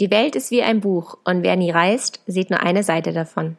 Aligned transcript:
Die 0.00 0.10
Welt 0.10 0.36
ist 0.36 0.50
wie 0.50 0.62
ein 0.62 0.80
Buch 0.80 1.18
und 1.24 1.42
wer 1.42 1.56
nie 1.56 1.70
reist, 1.70 2.20
sieht 2.26 2.50
nur 2.50 2.60
eine 2.60 2.82
Seite 2.82 3.12
davon. 3.12 3.56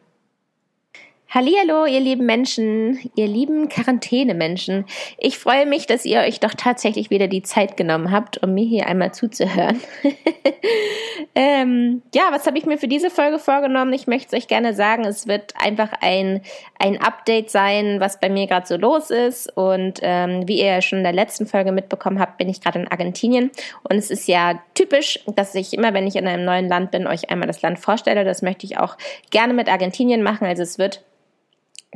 Hallihallo, 1.34 1.84
ihr 1.86 1.98
lieben 1.98 2.26
Menschen, 2.26 3.10
ihr 3.16 3.26
lieben 3.26 3.68
Quarantäne-Menschen. 3.68 4.84
Ich 5.18 5.36
freue 5.36 5.66
mich, 5.66 5.84
dass 5.88 6.04
ihr 6.04 6.20
euch 6.20 6.38
doch 6.38 6.54
tatsächlich 6.54 7.10
wieder 7.10 7.26
die 7.26 7.42
Zeit 7.42 7.76
genommen 7.76 8.12
habt, 8.12 8.40
um 8.44 8.54
mir 8.54 8.64
hier 8.64 8.86
einmal 8.86 9.12
zuzuhören. 9.12 9.80
ähm, 11.34 12.02
ja, 12.14 12.28
was 12.30 12.46
habe 12.46 12.56
ich 12.56 12.66
mir 12.66 12.78
für 12.78 12.86
diese 12.86 13.10
Folge 13.10 13.40
vorgenommen? 13.40 13.92
Ich 13.94 14.06
möchte 14.06 14.28
es 14.28 14.44
euch 14.44 14.46
gerne 14.46 14.74
sagen. 14.74 15.04
Es 15.04 15.26
wird 15.26 15.54
einfach 15.60 15.88
ein, 16.00 16.40
ein 16.78 17.00
Update 17.00 17.50
sein, 17.50 17.98
was 17.98 18.20
bei 18.20 18.28
mir 18.28 18.46
gerade 18.46 18.68
so 18.68 18.76
los 18.76 19.10
ist. 19.10 19.50
Und 19.56 19.98
ähm, 20.02 20.46
wie 20.46 20.60
ihr 20.60 20.66
ja 20.66 20.82
schon 20.82 20.98
in 20.98 21.04
der 21.04 21.12
letzten 21.12 21.46
Folge 21.46 21.72
mitbekommen 21.72 22.20
habt, 22.20 22.38
bin 22.38 22.48
ich 22.48 22.60
gerade 22.60 22.78
in 22.78 22.86
Argentinien. 22.86 23.50
Und 23.82 23.96
es 23.96 24.12
ist 24.12 24.28
ja 24.28 24.62
typisch, 24.74 25.18
dass 25.34 25.56
ich 25.56 25.74
immer, 25.74 25.94
wenn 25.94 26.06
ich 26.06 26.14
in 26.14 26.28
einem 26.28 26.44
neuen 26.44 26.68
Land 26.68 26.92
bin, 26.92 27.08
euch 27.08 27.28
einmal 27.30 27.48
das 27.48 27.60
Land 27.60 27.80
vorstelle. 27.80 28.22
Das 28.22 28.40
möchte 28.40 28.66
ich 28.66 28.78
auch 28.78 28.96
gerne 29.32 29.52
mit 29.52 29.68
Argentinien 29.68 30.22
machen. 30.22 30.46
Also 30.46 30.62
es 30.62 30.78
wird 30.78 31.02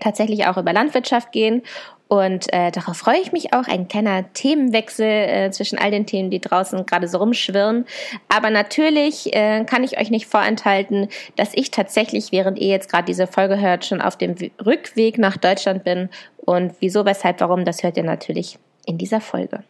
tatsächlich 0.01 0.47
auch 0.47 0.57
über 0.57 0.73
Landwirtschaft 0.73 1.33
gehen. 1.33 1.63
Und 2.09 2.51
äh, 2.55 2.71
darauf 2.71 2.97
freue 2.97 3.21
ich 3.21 3.33
mich 3.33 3.53
auch. 3.53 3.69
Ein 3.69 3.87
kleiner 3.87 4.33
Themenwechsel 4.33 5.07
äh, 5.07 5.51
zwischen 5.51 5.79
all 5.79 5.91
den 5.91 6.07
Themen, 6.07 6.31
die 6.31 6.41
draußen 6.41 6.87
gerade 6.87 7.07
so 7.07 7.19
rumschwirren. 7.19 7.85
Aber 8.35 8.49
natürlich 8.49 9.35
äh, 9.35 9.65
kann 9.65 9.85
ich 9.85 10.01
euch 10.01 10.11
nicht 10.11 10.27
vorenthalten, 10.27 11.09
dass 11.37 11.51
ich 11.53 11.71
tatsächlich, 11.71 12.33
während 12.33 12.59
ihr 12.59 12.69
jetzt 12.69 12.91
gerade 12.91 13.05
diese 13.05 13.27
Folge 13.27 13.61
hört, 13.61 13.85
schon 13.85 14.01
auf 14.01 14.17
dem 14.17 14.37
Rückweg 14.65 15.19
nach 15.19 15.37
Deutschland 15.37 15.85
bin. 15.85 16.09
Und 16.39 16.73
wieso, 16.81 17.05
weshalb, 17.05 17.41
warum, 17.41 17.67
das 17.67 17.83
hört 17.83 17.99
ihr 17.99 18.05
natürlich 18.05 18.59
in 18.87 18.97
dieser 18.97 19.21
Folge. 19.21 19.63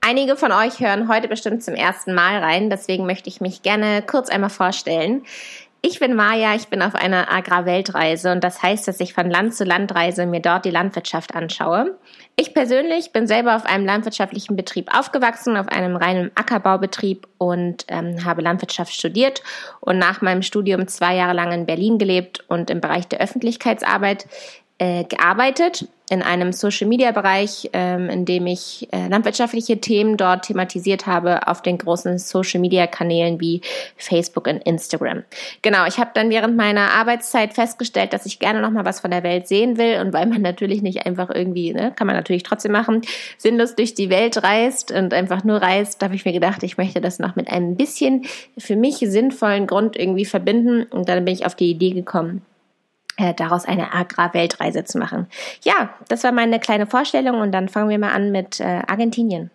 Einige 0.00 0.36
von 0.36 0.52
euch 0.52 0.80
hören 0.80 1.08
heute 1.08 1.28
bestimmt 1.28 1.62
zum 1.62 1.74
ersten 1.74 2.12
Mal 2.12 2.38
rein, 2.38 2.70
deswegen 2.70 3.06
möchte 3.06 3.28
ich 3.28 3.40
mich 3.40 3.62
gerne 3.62 4.02
kurz 4.02 4.30
einmal 4.30 4.50
vorstellen. 4.50 5.24
Ich 5.84 5.98
bin 5.98 6.14
Maja, 6.14 6.54
ich 6.54 6.68
bin 6.68 6.80
auf 6.80 6.94
einer 6.94 7.28
Agrarweltreise 7.32 8.30
und 8.30 8.44
das 8.44 8.62
heißt, 8.62 8.86
dass 8.86 9.00
ich 9.00 9.14
von 9.14 9.28
Land 9.28 9.52
zu 9.56 9.64
Land 9.64 9.92
reise, 9.92 10.26
mir 10.26 10.38
dort 10.38 10.64
die 10.64 10.70
Landwirtschaft 10.70 11.34
anschaue. 11.34 11.98
Ich 12.36 12.54
persönlich 12.54 13.10
bin 13.10 13.26
selber 13.26 13.56
auf 13.56 13.66
einem 13.66 13.84
landwirtschaftlichen 13.84 14.54
Betrieb 14.54 14.96
aufgewachsen, 14.96 15.56
auf 15.56 15.66
einem 15.66 15.96
reinen 15.96 16.30
Ackerbaubetrieb 16.36 17.26
und 17.36 17.84
ähm, 17.88 18.24
habe 18.24 18.42
Landwirtschaft 18.42 18.92
studiert 18.92 19.42
und 19.80 19.98
nach 19.98 20.22
meinem 20.22 20.42
Studium 20.42 20.86
zwei 20.86 21.16
Jahre 21.16 21.34
lang 21.34 21.50
in 21.50 21.66
Berlin 21.66 21.98
gelebt 21.98 22.44
und 22.46 22.70
im 22.70 22.80
Bereich 22.80 23.08
der 23.08 23.20
Öffentlichkeitsarbeit 23.20 24.28
äh, 24.82 25.04
gearbeitet 25.04 25.86
in 26.10 26.22
einem 26.22 26.52
Social 26.52 26.88
Media 26.88 27.12
Bereich, 27.12 27.70
ähm, 27.72 28.10
in 28.10 28.24
dem 28.24 28.48
ich 28.48 28.88
äh, 28.90 29.06
landwirtschaftliche 29.06 29.80
Themen 29.80 30.16
dort 30.16 30.46
thematisiert 30.46 31.06
habe 31.06 31.46
auf 31.46 31.62
den 31.62 31.78
großen 31.78 32.18
Social 32.18 32.60
Media 32.60 32.88
Kanälen 32.88 33.40
wie 33.40 33.60
Facebook 33.96 34.48
und 34.48 34.56
Instagram. 34.64 35.22
Genau, 35.62 35.86
ich 35.86 35.98
habe 35.98 36.10
dann 36.14 36.30
während 36.30 36.56
meiner 36.56 36.90
Arbeitszeit 36.90 37.54
festgestellt, 37.54 38.12
dass 38.12 38.26
ich 38.26 38.40
gerne 38.40 38.60
noch 38.60 38.72
mal 38.72 38.84
was 38.84 38.98
von 38.98 39.12
der 39.12 39.22
Welt 39.22 39.46
sehen 39.46 39.78
will 39.78 40.00
und 40.00 40.12
weil 40.12 40.26
man 40.26 40.42
natürlich 40.42 40.82
nicht 40.82 41.06
einfach 41.06 41.30
irgendwie, 41.30 41.72
ne, 41.72 41.92
kann 41.94 42.08
man 42.08 42.16
natürlich 42.16 42.42
trotzdem 42.42 42.72
machen, 42.72 43.02
sinnlos 43.38 43.76
durch 43.76 43.94
die 43.94 44.10
Welt 44.10 44.42
reist 44.42 44.90
und 44.90 45.14
einfach 45.14 45.44
nur 45.44 45.62
reist, 45.62 46.02
habe 46.02 46.16
ich 46.16 46.24
mir 46.24 46.32
gedacht, 46.32 46.64
ich 46.64 46.76
möchte 46.76 47.00
das 47.00 47.20
noch 47.20 47.36
mit 47.36 47.48
einem 47.48 47.76
bisschen 47.76 48.26
für 48.58 48.74
mich 48.74 48.96
sinnvollen 48.96 49.68
Grund 49.68 49.96
irgendwie 49.96 50.24
verbinden 50.24 50.82
und 50.82 51.08
dann 51.08 51.24
bin 51.24 51.34
ich 51.34 51.46
auf 51.46 51.54
die 51.54 51.70
Idee 51.70 51.92
gekommen, 51.92 52.42
äh, 53.22 53.34
daraus 53.34 53.64
eine 53.64 53.94
Agrarweltreise 53.94 54.84
zu 54.84 54.98
machen. 54.98 55.28
Ja, 55.62 55.90
das 56.08 56.24
war 56.24 56.32
meine 56.32 56.58
kleine 56.58 56.86
Vorstellung 56.86 57.40
und 57.40 57.52
dann 57.52 57.68
fangen 57.68 57.88
wir 57.88 57.98
mal 57.98 58.12
an 58.12 58.32
mit 58.32 58.60
äh, 58.60 58.82
Argentinien. 58.86 59.50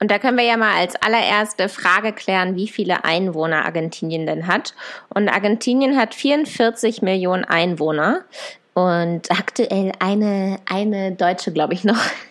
Und 0.00 0.10
da 0.12 0.18
können 0.18 0.38
wir 0.38 0.44
ja 0.44 0.56
mal 0.56 0.76
als 0.76 0.94
allererste 0.96 1.68
Frage 1.68 2.12
klären, 2.12 2.54
wie 2.54 2.68
viele 2.68 3.04
Einwohner 3.04 3.64
Argentinien 3.64 4.26
denn 4.26 4.46
hat. 4.46 4.74
Und 5.08 5.28
Argentinien 5.28 5.96
hat 5.96 6.14
44 6.14 7.02
Millionen 7.02 7.44
Einwohner 7.44 8.20
und 8.78 9.28
aktuell 9.32 9.90
eine, 9.98 10.60
eine 10.66 11.10
Deutsche, 11.10 11.50
glaube 11.50 11.74
ich, 11.74 11.82
noch. 11.82 12.00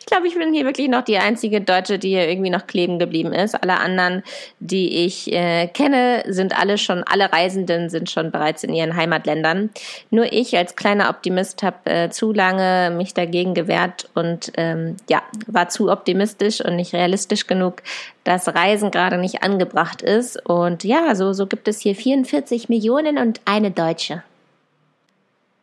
ich 0.00 0.06
glaube, 0.06 0.26
ich 0.26 0.34
bin 0.34 0.54
hier 0.54 0.64
wirklich 0.64 0.88
noch 0.88 1.02
die 1.02 1.18
einzige 1.18 1.60
Deutsche, 1.60 1.98
die 1.98 2.08
hier 2.08 2.30
irgendwie 2.30 2.48
noch 2.48 2.66
kleben 2.66 2.98
geblieben 2.98 3.34
ist. 3.34 3.54
Alle 3.62 3.78
anderen, 3.78 4.22
die 4.58 5.04
ich 5.04 5.30
äh, 5.30 5.66
kenne, 5.66 6.22
sind 6.28 6.58
alle 6.58 6.78
schon, 6.78 7.02
alle 7.02 7.30
Reisenden 7.30 7.90
sind 7.90 8.08
schon 8.08 8.30
bereits 8.30 8.64
in 8.64 8.72
ihren 8.72 8.96
Heimatländern. 8.96 9.68
Nur 10.08 10.32
ich 10.32 10.56
als 10.56 10.76
kleiner 10.76 11.10
Optimist 11.10 11.62
habe 11.62 11.90
äh, 11.90 12.08
zu 12.08 12.32
lange 12.32 12.90
mich 12.96 13.12
dagegen 13.12 13.52
gewehrt 13.52 14.08
und 14.14 14.52
ähm, 14.56 14.96
ja, 15.10 15.22
war 15.46 15.68
zu 15.68 15.90
optimistisch 15.90 16.64
und 16.64 16.76
nicht 16.76 16.94
realistisch 16.94 17.46
genug, 17.46 17.82
dass 18.24 18.48
Reisen 18.48 18.90
gerade 18.90 19.18
nicht 19.18 19.42
angebracht 19.42 20.00
ist. 20.00 20.42
Und 20.48 20.84
ja, 20.84 21.14
so, 21.14 21.34
so 21.34 21.46
gibt 21.46 21.68
es 21.68 21.80
hier 21.80 21.94
44 21.94 22.70
Millionen 22.70 23.18
und 23.18 23.42
eine 23.44 23.70
Deutsche. 23.70 24.22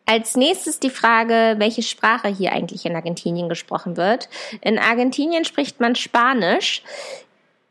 Als 0.10 0.38
nächstes 0.38 0.80
die 0.80 0.90
Frage, 0.90 1.56
welche 1.58 1.84
Sprache 1.84 2.30
hier 2.30 2.54
eigentlich 2.54 2.86
in 2.86 2.96
Argentinien 2.96 3.50
gesprochen 3.50 3.98
wird. 3.98 4.30
In 4.62 4.80
Argentinien 4.80 5.44
spricht 5.44 5.82
man 5.82 5.96
Spanisch. 5.96 6.82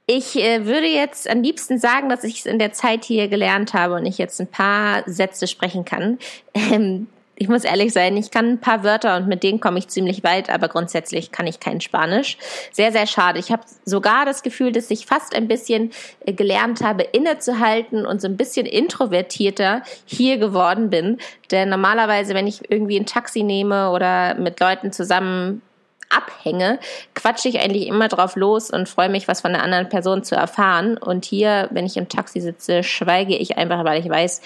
Ich 0.07 0.37
äh, 0.37 0.67
würde 0.67 0.87
jetzt 0.87 1.29
am 1.29 1.43
liebsten 1.43 1.79
sagen, 1.79 2.11
dass 2.11 2.25
ich 2.25 2.41
es 2.41 2.47
in 2.47 2.59
der 2.59 2.73
Zeit 2.73 3.05
hier 3.05 3.29
gelernt 3.29 3.73
habe 3.73 3.95
und 3.95 4.07
ich 4.07 4.19
jetzt 4.19 4.39
ein 4.41 4.47
paar 4.47 5.03
Sätze 5.07 5.47
sprechen 5.47 5.85
kann. 5.85 6.19
Ähm, 6.55 7.09
ich 7.39 7.49
muss 7.49 7.65
ehrlich 7.65 7.93
sein, 7.93 8.17
ich 8.17 8.31
kann 8.31 8.53
ein 8.53 8.61
paar 8.61 8.83
Wörter 8.83 9.17
und 9.17 9.29
mit 9.29 9.43
denen 9.43 9.61
komme 9.61 9.79
ich 9.79 9.89
ziemlich 9.89 10.25
weit, 10.25 10.49
aber 10.49 10.69
grundsätzlich 10.69 11.33
kann 11.33 11.47
ich 11.47 11.61
kein 11.61 11.83
Spanisch. 11.83 12.39
Sehr, 12.73 12.93
sehr 12.93 13.07
schade. 13.07 13.39
Ich 13.39 13.53
habe 13.53 13.63
sogar 13.85 14.25
das 14.25 14.43
Gefühl, 14.43 14.73
dass 14.73 14.91
ich 14.91 15.05
fast 15.05 15.37
ein 15.37 15.47
bisschen 15.47 15.93
äh, 16.25 16.33
gelernt 16.33 16.81
habe, 16.81 17.03
innezuhalten 17.03 18.07
und 18.07 18.23
so 18.23 18.29
ein 18.29 18.39
bisschen 18.39 18.65
introvertierter 18.65 19.83
hier 20.07 20.39
geworden 20.39 20.89
bin. 20.89 21.19
Denn 21.51 21.69
normalerweise, 21.69 22.33
wenn 22.35 22.47
ich 22.47 22.71
irgendwie 22.71 22.99
ein 22.99 23.07
Taxi 23.07 23.43
nehme 23.43 23.91
oder 23.91 24.35
mit 24.37 24.59
Leuten 24.59 24.91
zusammen 24.91 25.61
abhänge, 26.09 26.79
quatsche 27.15 27.49
ich 27.49 27.61
eigentlich 27.61 27.87
immer 27.87 28.09
drauf 28.09 28.37
los 28.37 28.71
und 28.71 28.89
freue 28.89 29.11
mich, 29.11 29.29
was 29.29 29.43
von 29.43 29.53
der 29.53 29.63
anderen 29.63 29.91
Person 29.91 30.25
zu 30.25 30.37
erfahren. 30.37 30.97
Und 30.97 31.27
hier, 31.27 31.69
wenn 31.71 31.85
ich 31.85 31.99
im 31.99 32.09
Taxi 32.09 32.41
sitze, 32.41 32.83
schweige 32.83 33.37
ich 33.37 33.59
einfach, 33.59 33.85
weil 33.85 34.01
ich 34.01 34.09
weiß, 34.09 34.41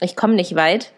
ich 0.00 0.16
komme 0.16 0.34
nicht 0.34 0.56
weit 0.56 0.90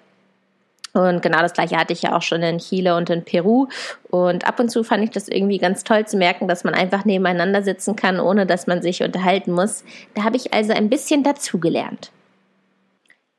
und 0.94 1.22
genau 1.22 1.40
das 1.40 1.52
gleiche 1.52 1.76
hatte 1.76 1.92
ich 1.92 2.02
ja 2.02 2.16
auch 2.16 2.22
schon 2.22 2.42
in 2.42 2.58
Chile 2.58 2.96
und 2.96 3.10
in 3.10 3.24
Peru. 3.24 3.66
Und 4.10 4.46
ab 4.46 4.60
und 4.60 4.70
zu 4.70 4.84
fand 4.84 5.02
ich 5.02 5.10
das 5.10 5.28
irgendwie 5.28 5.58
ganz 5.58 5.82
toll 5.82 6.06
zu 6.06 6.16
merken, 6.16 6.46
dass 6.46 6.62
man 6.62 6.72
einfach 6.72 7.04
nebeneinander 7.04 7.62
sitzen 7.62 7.96
kann, 7.96 8.20
ohne 8.20 8.46
dass 8.46 8.68
man 8.68 8.80
sich 8.80 9.02
unterhalten 9.02 9.52
muss. 9.52 9.84
Da 10.14 10.22
habe 10.22 10.36
ich 10.36 10.54
also 10.54 10.72
ein 10.72 10.88
bisschen 10.88 11.24
dazugelernt. 11.24 12.12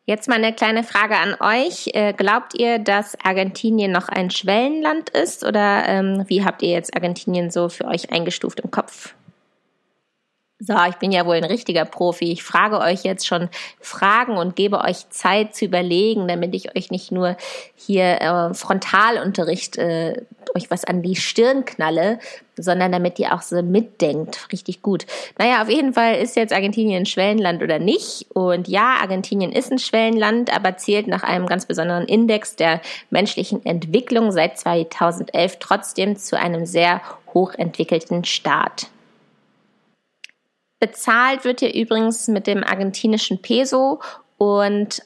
Jetzt 0.07 0.27
mal 0.27 0.35
eine 0.35 0.53
kleine 0.53 0.83
Frage 0.83 1.15
an 1.15 1.35
euch. 1.39 1.89
Äh, 1.93 2.13
glaubt 2.13 2.59
ihr, 2.59 2.77
dass 2.77 3.17
Argentinien 3.23 3.91
noch 3.91 4.09
ein 4.09 4.29
Schwellenland 4.29 5.09
ist 5.09 5.43
oder 5.43 5.87
ähm, 5.87 6.25
wie 6.27 6.43
habt 6.43 6.61
ihr 6.61 6.69
jetzt 6.69 6.95
Argentinien 6.95 7.49
so 7.49 7.69
für 7.69 7.85
euch 7.85 8.11
eingestuft 8.11 8.59
im 8.59 8.69
Kopf? 8.69 9.15
So, 10.59 10.73
ich 10.89 10.95
bin 10.95 11.11
ja 11.11 11.25
wohl 11.25 11.35
ein 11.35 11.43
richtiger 11.43 11.83
Profi. 11.83 12.31
Ich 12.31 12.41
frage 12.41 12.79
euch 12.79 13.03
jetzt 13.03 13.27
schon 13.27 13.49
Fragen 13.81 14.37
und 14.37 14.55
gebe 14.55 14.79
euch 14.79 15.09
Zeit 15.09 15.53
zu 15.53 15.65
überlegen, 15.65 16.29
damit 16.29 16.55
ich 16.55 16.77
euch 16.77 16.91
nicht 16.91 17.11
nur 17.11 17.35
hier 17.75 18.21
äh, 18.21 18.53
Frontalunterricht 18.53 19.77
äh, 19.77 20.21
euch 20.55 20.71
was 20.71 20.85
an 20.85 21.01
die 21.01 21.17
Stirn 21.17 21.65
knalle, 21.65 22.19
sondern 22.55 22.93
damit 22.93 23.19
ihr 23.19 23.33
auch 23.33 23.41
so 23.41 23.61
mitdenkt. 23.61 24.47
Richtig 24.53 24.81
gut. 24.81 25.05
Naja, 25.37 25.61
auf 25.61 25.69
jeden 25.69 25.93
Fall 25.93 26.15
ist 26.15 26.37
jetzt 26.37 26.53
Argentinien 26.53 27.03
ein 27.03 27.05
Schwellenland 27.05 27.61
oder 27.61 27.77
nicht. 27.77 28.27
Und 28.33 28.69
ja, 28.69 28.95
Argentinien 29.01 29.51
ist 29.51 29.73
ein 29.73 29.79
Schwellenland, 29.79 30.55
aber 30.55 30.77
zählt 30.77 31.07
nach 31.07 31.23
einem 31.23 31.47
ganz 31.47 31.65
besonderen 31.65 32.05
Index 32.05 32.55
der 32.55 32.79
menschlichen 33.09 33.65
Entwicklung 33.65 34.31
seit 34.31 34.57
2011 34.57 35.57
trotzdem 35.59 36.15
zu 36.15 36.39
einem 36.39 36.65
sehr 36.65 37.01
hochentwickelten 37.33 38.23
Staat. 38.23 38.87
Bezahlt 40.85 41.45
wird 41.45 41.61
hier 41.61 41.73
übrigens 41.73 42.27
mit 42.27 42.45
dem 42.45 42.63
argentinischen 42.63 43.41
Peso 43.41 44.01
und 44.37 45.01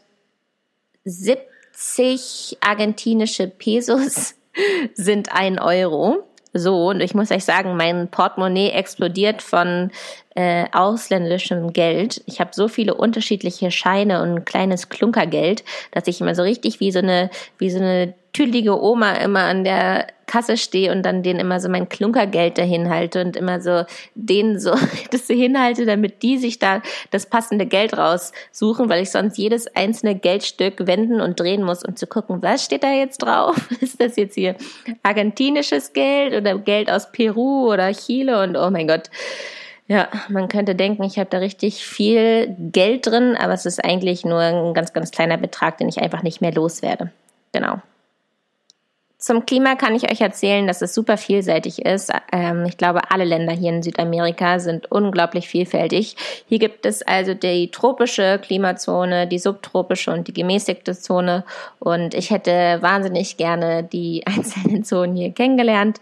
70 1.06 2.58
argentinische 2.60 3.48
Pesos 3.48 4.36
sind 4.94 5.32
ein 5.32 5.58
Euro. 5.58 6.28
So, 6.52 6.88
und 6.90 7.00
ich 7.00 7.14
muss 7.14 7.32
euch 7.32 7.46
sagen, 7.46 7.78
mein 7.78 8.10
Portemonnaie 8.10 8.72
explodiert 8.72 9.42
von 9.42 9.92
äh, 10.40 10.68
ausländischem 10.72 11.74
Geld. 11.74 12.22
Ich 12.26 12.40
habe 12.40 12.52
so 12.54 12.70
viele 12.70 12.94
unterschiedliche 12.94 13.72
Scheine 13.72 14.22
und 14.22 14.30
ein 14.30 14.46
kleines 14.46 14.88
Klunkergeld, 14.88 15.66
dass 15.92 16.08
ich 16.08 16.22
immer 16.22 16.34
so 16.34 16.44
richtig 16.44 16.80
wie 16.80 16.94
so 16.94 17.00
eine, 17.00 17.30
wie 17.58 17.70
so 17.70 17.80
eine 17.80 18.14
tüdelige 18.32 18.82
Oma 18.82 19.16
immer 19.16 19.42
an 19.42 19.66
der 19.66 20.08
Kasse 20.28 20.56
stehe 20.56 20.94
und 20.94 21.04
dann 21.04 21.24
denen 21.24 21.42
immer 21.42 21.60
so 21.60 21.68
mein 21.68 21.90
Klunkergeld 21.90 22.58
dahin 22.58 22.90
halte 22.90 23.20
und 23.20 23.36
immer 23.36 23.60
so 23.60 23.84
denen 24.16 24.62
so 24.62 24.76
das 25.12 25.28
so 25.28 25.34
hinhalte, 25.34 25.86
damit 25.86 26.24
die 26.24 26.38
sich 26.38 26.58
da 26.58 26.82
das 27.12 27.26
passende 27.26 27.66
Geld 27.66 27.98
raussuchen, 27.98 28.88
weil 28.88 29.04
ich 29.04 29.12
sonst 29.12 29.38
jedes 29.38 29.68
einzelne 29.76 30.16
Geldstück 30.16 30.88
wenden 30.88 31.20
und 31.20 31.38
drehen 31.38 31.64
muss, 31.64 31.84
um 31.84 31.98
zu 31.98 32.08
gucken, 32.08 32.42
was 32.42 32.64
steht 32.64 32.84
da 32.84 32.94
jetzt 32.94 33.18
drauf? 33.18 33.58
Ist 33.82 34.02
das 34.02 34.16
jetzt 34.16 34.36
hier 34.36 34.56
argentinisches 35.04 35.92
Geld 35.92 36.34
oder 36.34 36.58
Geld 36.60 36.90
aus 36.90 37.12
Peru 37.12 37.70
oder 37.70 37.92
Chile 37.92 38.42
und 38.42 38.56
oh 38.56 38.70
mein 38.70 38.88
Gott. 38.88 39.10
Ja, 39.90 40.08
man 40.30 40.50
könnte 40.50 40.76
denken, 40.76 41.04
ich 41.04 41.18
habe 41.18 41.32
da 41.32 41.40
richtig 41.40 41.84
viel 41.84 42.56
Geld 42.60 43.08
drin, 43.08 43.36
aber 43.36 43.54
es 43.54 43.66
ist 43.66 43.84
eigentlich 43.84 44.24
nur 44.24 44.40
ein 44.40 44.76
ganz, 44.76 44.94
ganz 44.94 45.10
kleiner 45.10 45.38
Betrag, 45.38 45.80
den 45.80 45.90
ich 45.90 46.00
einfach 46.00 46.22
nicht 46.22 46.42
mehr 46.42 46.54
loswerde. 46.54 47.12
Genau. 47.54 47.82
Zum 49.18 49.46
Klima 49.48 49.76
kann 49.76 49.96
ich 49.96 50.10
euch 50.10 50.22
erzählen, 50.22 50.66
dass 50.68 50.84
es 50.84 50.94
super 50.94 51.18
vielseitig 51.18 51.86
ist. 51.86 52.10
Ähm, 52.32 52.66
ich 52.66 52.78
glaube, 52.78 53.12
alle 53.12 53.26
Länder 53.26 53.52
hier 53.52 53.70
in 53.72 53.84
Südamerika 53.84 54.60
sind 54.60 54.90
unglaublich 54.92 55.50
vielfältig. 55.50 56.16
Hier 56.48 56.60
gibt 56.60 56.86
es 56.86 57.02
also 57.02 57.34
die 57.34 57.70
tropische 57.72 58.40
Klimazone, 58.40 59.28
die 59.28 59.40
subtropische 59.40 60.12
und 60.12 60.28
die 60.28 60.34
gemäßigte 60.34 60.96
Zone. 60.96 61.44
Und 61.80 62.14
ich 62.14 62.30
hätte 62.30 62.78
wahnsinnig 62.82 63.38
gerne 63.38 63.84
die 63.84 64.24
einzelnen 64.28 64.84
Zonen 64.86 65.16
hier 65.16 65.34
kennengelernt. 65.34 66.00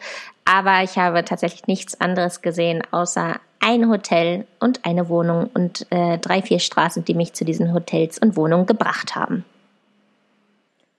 Aber 0.49 0.81
ich 0.81 0.97
habe 0.97 1.25
tatsächlich 1.25 1.67
nichts 1.67 1.99
anderes 1.99 2.41
gesehen, 2.41 2.81
außer 2.91 3.35
ein 3.59 3.89
Hotel 3.89 4.47
und 4.61 4.85
eine 4.85 5.09
Wohnung 5.09 5.49
und 5.53 5.85
äh, 5.89 6.17
drei, 6.19 6.41
vier 6.41 6.59
Straßen, 6.59 7.03
die 7.03 7.15
mich 7.15 7.33
zu 7.33 7.43
diesen 7.43 7.73
Hotels 7.73 8.17
und 8.17 8.37
Wohnungen 8.37 8.65
gebracht 8.65 9.13
haben. 9.13 9.43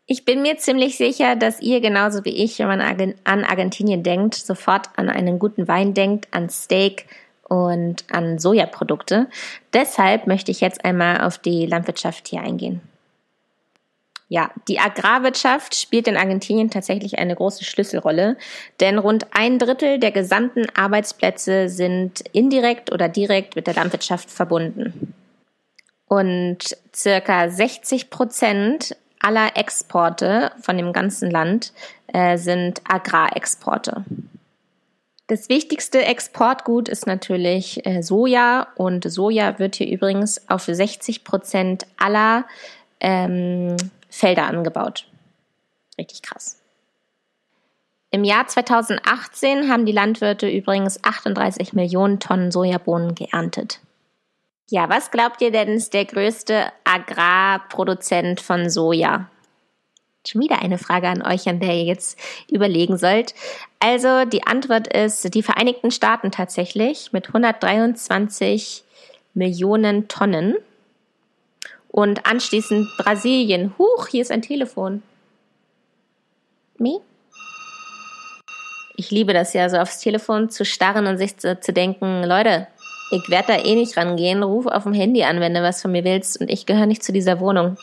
Ich 0.05 0.27
bin 0.27 0.43
mir 0.43 0.59
ziemlich 0.59 0.99
sicher, 0.99 1.35
dass 1.35 1.62
ihr 1.62 1.81
genauso 1.81 2.27
wie 2.27 2.45
ich, 2.45 2.59
wenn 2.59 2.69
man 2.69 3.15
an 3.25 3.45
Argentinien 3.45 4.03
denkt, 4.03 4.35
sofort 4.35 4.91
an 4.97 5.09
einen 5.09 5.39
guten 5.39 5.67
Wein 5.67 5.95
denkt, 5.95 6.29
an 6.31 6.50
Steak 6.50 7.06
und 7.49 8.05
an 8.12 8.39
Sojaprodukte. 8.39 9.29
Deshalb 9.73 10.27
möchte 10.27 10.50
ich 10.50 10.61
jetzt 10.61 10.85
einmal 10.85 11.23
auf 11.23 11.39
die 11.39 11.65
Landwirtschaft 11.65 12.29
hier 12.29 12.43
eingehen. 12.43 12.83
Ja, 14.30 14.50
die 14.69 14.78
Agrarwirtschaft 14.78 15.75
spielt 15.75 16.06
in 16.06 16.19
Argentinien 16.19 16.70
tatsächlich 16.70 17.19
eine 17.19 17.34
große 17.34 17.64
Schlüsselrolle, 17.64 18.36
denn 18.78 18.98
rund 18.98 19.26
ein 19.30 19.58
Drittel 19.58 19.98
der 19.98 20.10
gesamten 20.10 20.66
Arbeitsplätze 20.75 21.70
sind 21.70 22.20
indirekt 22.32 22.92
oder 22.92 23.08
direkt 23.08 23.56
mit 23.56 23.66
der 23.66 23.75
Landwirtschaft 23.75 24.30
verbunden. 24.30 25.14
Und 26.08 26.76
circa 26.94 27.48
60 27.48 28.10
Prozent 28.10 28.96
aller 29.19 29.56
Exporte 29.56 30.52
von 30.60 30.76
dem 30.76 30.92
ganzen 30.92 31.30
Land 31.30 31.72
äh, 32.12 32.36
sind 32.36 32.82
Agrarexporte. 32.86 34.04
Das 35.26 35.48
wichtigste 35.48 36.04
Exportgut 36.04 36.88
ist 36.88 37.06
natürlich 37.06 37.84
äh, 37.86 38.02
Soja 38.02 38.69
und 38.76 39.10
Soja 39.10 39.58
wird 39.58 39.76
hier 39.76 39.88
übrigens 39.88 40.48
auf 40.48 40.64
60 40.64 41.25
Prozent 41.25 41.86
aller 41.98 42.46
ähm, 43.00 43.76
Felder 44.19 44.49
angebaut. 44.49 45.06
Richtig 45.97 46.23
krass. 46.23 46.61
Im 48.11 48.25
Jahr 48.25 48.49
2018 48.49 49.70
haben 49.70 49.87
die 49.87 49.93
Landwirte 49.93 50.49
übrigens 50.49 51.05
38 51.05 51.73
Millionen 51.73 52.19
Tonnen 52.19 52.50
Sojabohnen 52.50 53.15
geerntet. 53.15 53.81
Ja, 54.70 54.88
was 54.88 55.12
glaubt 55.12 55.41
ihr 55.41 55.53
denn 55.53 55.69
ist 55.69 55.94
der 55.94 56.05
größte 56.05 56.67
Agrarproduzent 56.82 58.41
von 58.41 58.69
Soja? 58.69 59.31
Schon 60.26 60.43
wieder 60.43 60.61
eine 60.61 60.79
Frage 60.79 61.09
an 61.09 61.23
euch, 61.23 61.49
an 61.49 61.61
der 61.61 61.75
ihr 61.75 61.85
jetzt 61.85 62.19
überlegen 62.50 62.99
sollt. 62.99 63.35
Also 63.79 64.25
die 64.25 64.44
Antwort 64.44 64.93
ist 64.93 65.32
die 65.32 65.44
Vereinigten 65.44 65.93
Staaten 65.93 66.32
tatsächlich 66.32 67.12
mit 67.12 67.29
123 67.29 68.82
Millionen 69.32 70.09
Tonnen. 70.09 70.56
Und 71.99 72.27
anschließend 72.27 72.97
Brasilien. 72.97 73.75
Huch, 73.77 74.06
hier 74.06 74.23
ist 74.23 74.31
ein 74.31 74.41
Telefon. 74.41 75.03
Me? 76.79 77.00
Ich 78.95 79.11
liebe 79.11 79.33
das 79.33 79.53
ja, 79.53 79.69
so 79.69 79.79
aufs 79.79 79.99
Telefon 79.99 80.49
zu 80.49 80.65
starren 80.65 81.09
und 81.09 81.19
sich 81.19 81.39
zu, 81.39 81.59
zu 81.59 81.73
denken, 81.73 82.23
Leute, 82.23 82.69
ich 83.11 83.29
werde 83.29 83.49
da 83.49 83.65
eh 83.65 83.75
nicht 83.75 83.97
rangehen. 83.97 84.45
Ruf 84.45 84.67
auf 84.67 84.85
dem 84.85 84.93
Handy 84.93 85.25
an, 85.25 85.41
wenn 85.41 85.55
du 85.55 85.61
was 85.61 85.83
von 85.83 85.91
mir 85.91 86.05
willst. 86.05 86.41
Und 86.41 86.49
ich 86.49 86.67
gehöre 86.67 86.87
nicht 86.87 87.03
zu 87.03 87.11
dieser 87.12 87.41
Wohnung. 87.41 87.77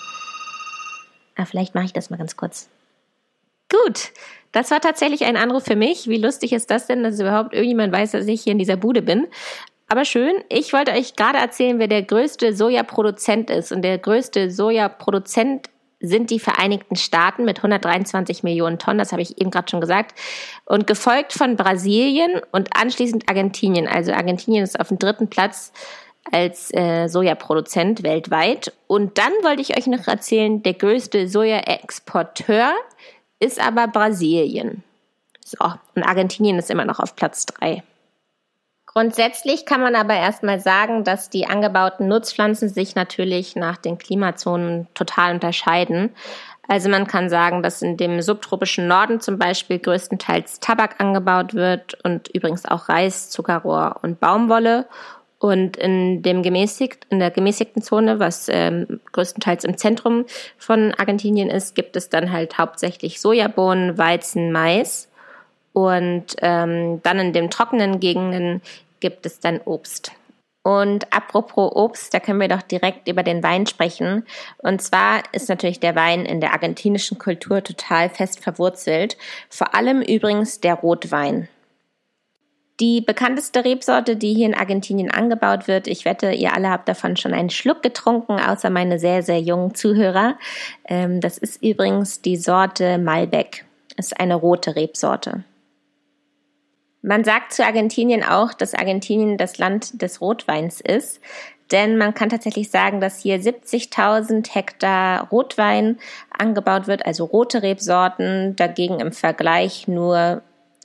Ah, 1.36 1.44
vielleicht 1.44 1.76
mache 1.76 1.84
ich 1.84 1.92
das 1.92 2.10
mal 2.10 2.16
ganz 2.16 2.38
kurz. 2.38 2.70
Gut, 3.70 4.14
das 4.54 4.72
war 4.72 4.80
tatsächlich 4.80 5.26
ein 5.26 5.36
Anruf 5.36 5.66
für 5.66 5.76
mich. 5.76 6.08
Wie 6.08 6.20
lustig 6.20 6.54
ist 6.54 6.72
das 6.72 6.88
denn, 6.88 7.04
dass 7.04 7.20
überhaupt 7.20 7.54
irgendjemand 7.54 7.92
weiß, 7.92 8.12
dass 8.12 8.28
ich 8.28 8.44
hier 8.44 8.54
in 8.54 8.60
dieser 8.60 8.78
Bude 8.78 9.02
bin? 9.02 9.28
Aber 9.88 10.06
schön, 10.06 10.34
ich 10.50 10.74
wollte 10.74 10.92
euch 10.92 11.16
gerade 11.16 11.38
erzählen, 11.38 11.78
wer 11.78 11.88
der 11.88 12.02
größte 12.02 12.56
Sojaproduzent 12.56 13.50
ist. 13.50 13.72
Und 13.72 13.84
der 13.84 13.98
größte 14.00 14.50
Sojaproduzent 14.50 15.70
sind 16.00 16.30
die 16.30 16.40
Vereinigten 16.40 16.96
Staaten 16.96 17.46
mit 17.46 17.58
123 17.58 18.44
Millionen 18.44 18.80
Tonnen, 18.80 19.00
das 19.00 19.12
habe 19.12 19.22
ich 19.22 19.40
eben 19.40 19.52
gerade 19.52 19.70
schon 19.70 19.82
gesagt, 19.82 20.18
und 20.66 20.88
gefolgt 20.88 21.34
von 21.34 21.56
Brasilien 21.56 22.42
und 22.52 22.76
anschließend 22.76 23.30
Argentinien. 23.30 23.88
Also 23.88 24.12
Argentinien 24.12 24.64
ist 24.64 24.80
auf 24.80 24.90
dem 24.90 25.00
dritten 25.00 25.30
Platz 25.30 25.72
als 26.31 26.74
äh, 26.74 27.08
Sojaproduzent 27.08 28.04
weltweit. 28.04 28.74
Und 28.88 29.18
dann 29.18 29.31
wollte 29.44 29.62
ich 29.62 29.78
euch 29.78 29.88
noch 29.88 30.08
erzählen, 30.08 30.64
der 30.64 30.74
größte 30.74 31.28
Sojaexporteur 31.28 32.74
ist 33.40 33.60
aber 33.60 33.88
Brasilien. 33.88 34.84
So, 35.46 35.64
und 35.94 36.04
Argentinien 36.04 36.58
ist 36.58 36.72
immer 36.72 36.86
noch 36.86 37.00
auf 37.00 37.16
Platz 37.16 37.46
drei. 37.46 37.84
Grundsätzlich 38.97 39.65
kann 39.65 39.81
man 39.81 39.94
aber 39.94 40.13
erstmal 40.13 40.62
sagen, 40.62 41.03
dass 41.03 41.30
die 41.30 41.47
angebauten 41.47 42.07
Nutzpflanzen 42.07 42.69
sich 42.69 42.95
natürlich 42.95 43.57
nach 43.57 43.75
den 43.75 43.97
Klimazonen 43.97 44.88
total 44.94 45.33
unterscheiden. 45.33 46.12
Also 46.69 46.88
man 46.88 47.06
kann 47.06 47.30
sagen, 47.30 47.62
dass 47.62 47.81
in 47.81 47.97
dem 47.97 48.21
subtropischen 48.21 48.88
Norden 48.88 49.19
zum 49.19 49.38
Beispiel 49.38 49.80
größtenteils 49.80 50.62
Tabak 50.62 51.01
angebaut 51.01 51.53
wird 51.53 51.97
und 52.06 52.30
übrigens 52.30 52.65
auch 52.65 52.88
Reis, 52.88 53.30
Zuckerrohr 53.30 53.97
und 54.01 54.21
Baumwolle. 54.21 54.88
Und 55.39 55.75
in 55.75 56.21
dem 56.21 56.42
gemäßigt, 56.42 57.07
in 57.09 57.19
der 57.19 57.31
gemäßigten 57.31 57.81
Zone, 57.81 58.19
was 58.19 58.47
ähm, 58.50 59.01
größtenteils 59.12 59.65
im 59.65 59.77
Zentrum 59.77 60.24
von 60.57 60.94
Argentinien 60.94 61.50
ist, 61.50 61.75
gibt 61.75 61.97
es 61.97 62.07
dann 62.07 62.31
halt 62.31 62.57
hauptsächlich 62.57 63.19
Sojabohnen, 63.19 63.97
Weizen, 63.97 64.53
Mais. 64.53 65.09
Und 65.75 66.38
ähm, 66.42 67.01
dann 67.04 67.19
in 67.19 67.33
den 67.33 67.50
trockenen 67.50 68.00
Gegenden 68.00 68.62
gibt 69.01 69.25
es 69.25 69.42
dann 69.42 69.60
Obst. 69.66 70.13
Und 70.63 71.12
apropos 71.13 71.69
Obst, 71.75 72.13
da 72.13 72.22
können 72.22 72.39
wir 72.39 72.48
doch 72.48 72.62
direkt 72.62 73.10
über 73.10 73.24
den 73.24 73.44
Wein 73.44 73.68
sprechen. 73.68 74.25
Und 74.60 74.81
zwar 74.81 75.22
ist 75.33 75.50
natürlich 75.50 75.81
der 75.81 75.94
Wein 75.94 76.25
in 76.25 76.39
der 76.39 76.54
argentinischen 76.54 77.18
Kultur 77.18 77.62
total 77.62 78.10
fest 78.10 78.39
verwurzelt. 78.39 79.18
Vor 79.50 79.75
allem 79.75 80.01
übrigens 80.01 80.62
der 80.62 80.75
Rotwein. 80.75 81.50
Die 82.80 83.01
bekannteste 83.01 83.66
Rebsorte, 83.66 84.16
die 84.16 84.33
hier 84.33 84.45
in 84.45 84.56
Argentinien 84.56 85.12
angebaut 85.12 85.68
wird, 85.68 85.88
ich 85.88 86.06
wette, 86.06 86.31
ihr 86.31 86.54
alle 86.54 86.69
habt 86.69 86.88
davon 86.88 87.18
schon 87.18 87.33
einen 87.33 87.50
Schluck 87.50 87.83
getrunken, 87.83 88.39
außer 88.39 88.69
meine 88.69 88.97
sehr, 88.97 89.23
sehr 89.23 89.42
jungen 89.42 89.76
Zuhörer. 89.76 90.38
Ähm, 90.88 91.19
das 91.19 91.38
ist 91.38 91.61
übrigens 91.61 92.21
die 92.21 92.38
Sorte 92.38 92.97
Malbec. 92.97 93.66
Ist 93.97 94.18
eine 94.21 94.35
rote 94.35 94.78
Rebsorte. 94.78 95.44
Man 97.06 97.24
sagt 97.24 97.54
zu 97.54 97.64
Argentinien 97.64 98.24
auch, 98.24 98.52
dass 98.52 98.74
Argentinien 98.74 99.38
das 99.38 99.59
Land 99.59 100.02
des 100.02 100.21
Rotweins 100.21 100.81
ist. 100.81 101.21
Denn 101.71 101.97
man 101.97 102.16
kann 102.16 102.30
tatsächlich 102.30 102.71
sagen, 102.71 103.00
dass 103.00 103.21
hier 103.21 103.40
70.000 103.40 104.52
Hektar 104.52 105.30
Rotwein 105.30 106.00
angebaut 106.35 106.88
wird, 106.88 107.06
also 107.06 107.26
rote 107.26 107.62
Rebsorten, 107.62 108.56
dagegen 108.56 109.00
im 109.00 109.12
Vergleich 109.12 109.88
nur 109.88 110.42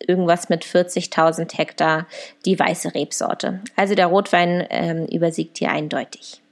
irgendwas 0.07 0.51
mit 0.51 0.63
40.000 0.65 1.57
Hektar 1.57 2.07
die 2.45 2.59
weiße 2.59 2.95
Rebsorte. 2.95 3.61
Also 3.77 3.95
der 3.95 4.07
Rotwein 4.07 4.67
ähm, 4.69 5.07
übersiegt 5.07 5.57
hier 5.57 5.71
eindeutig. 5.71 6.43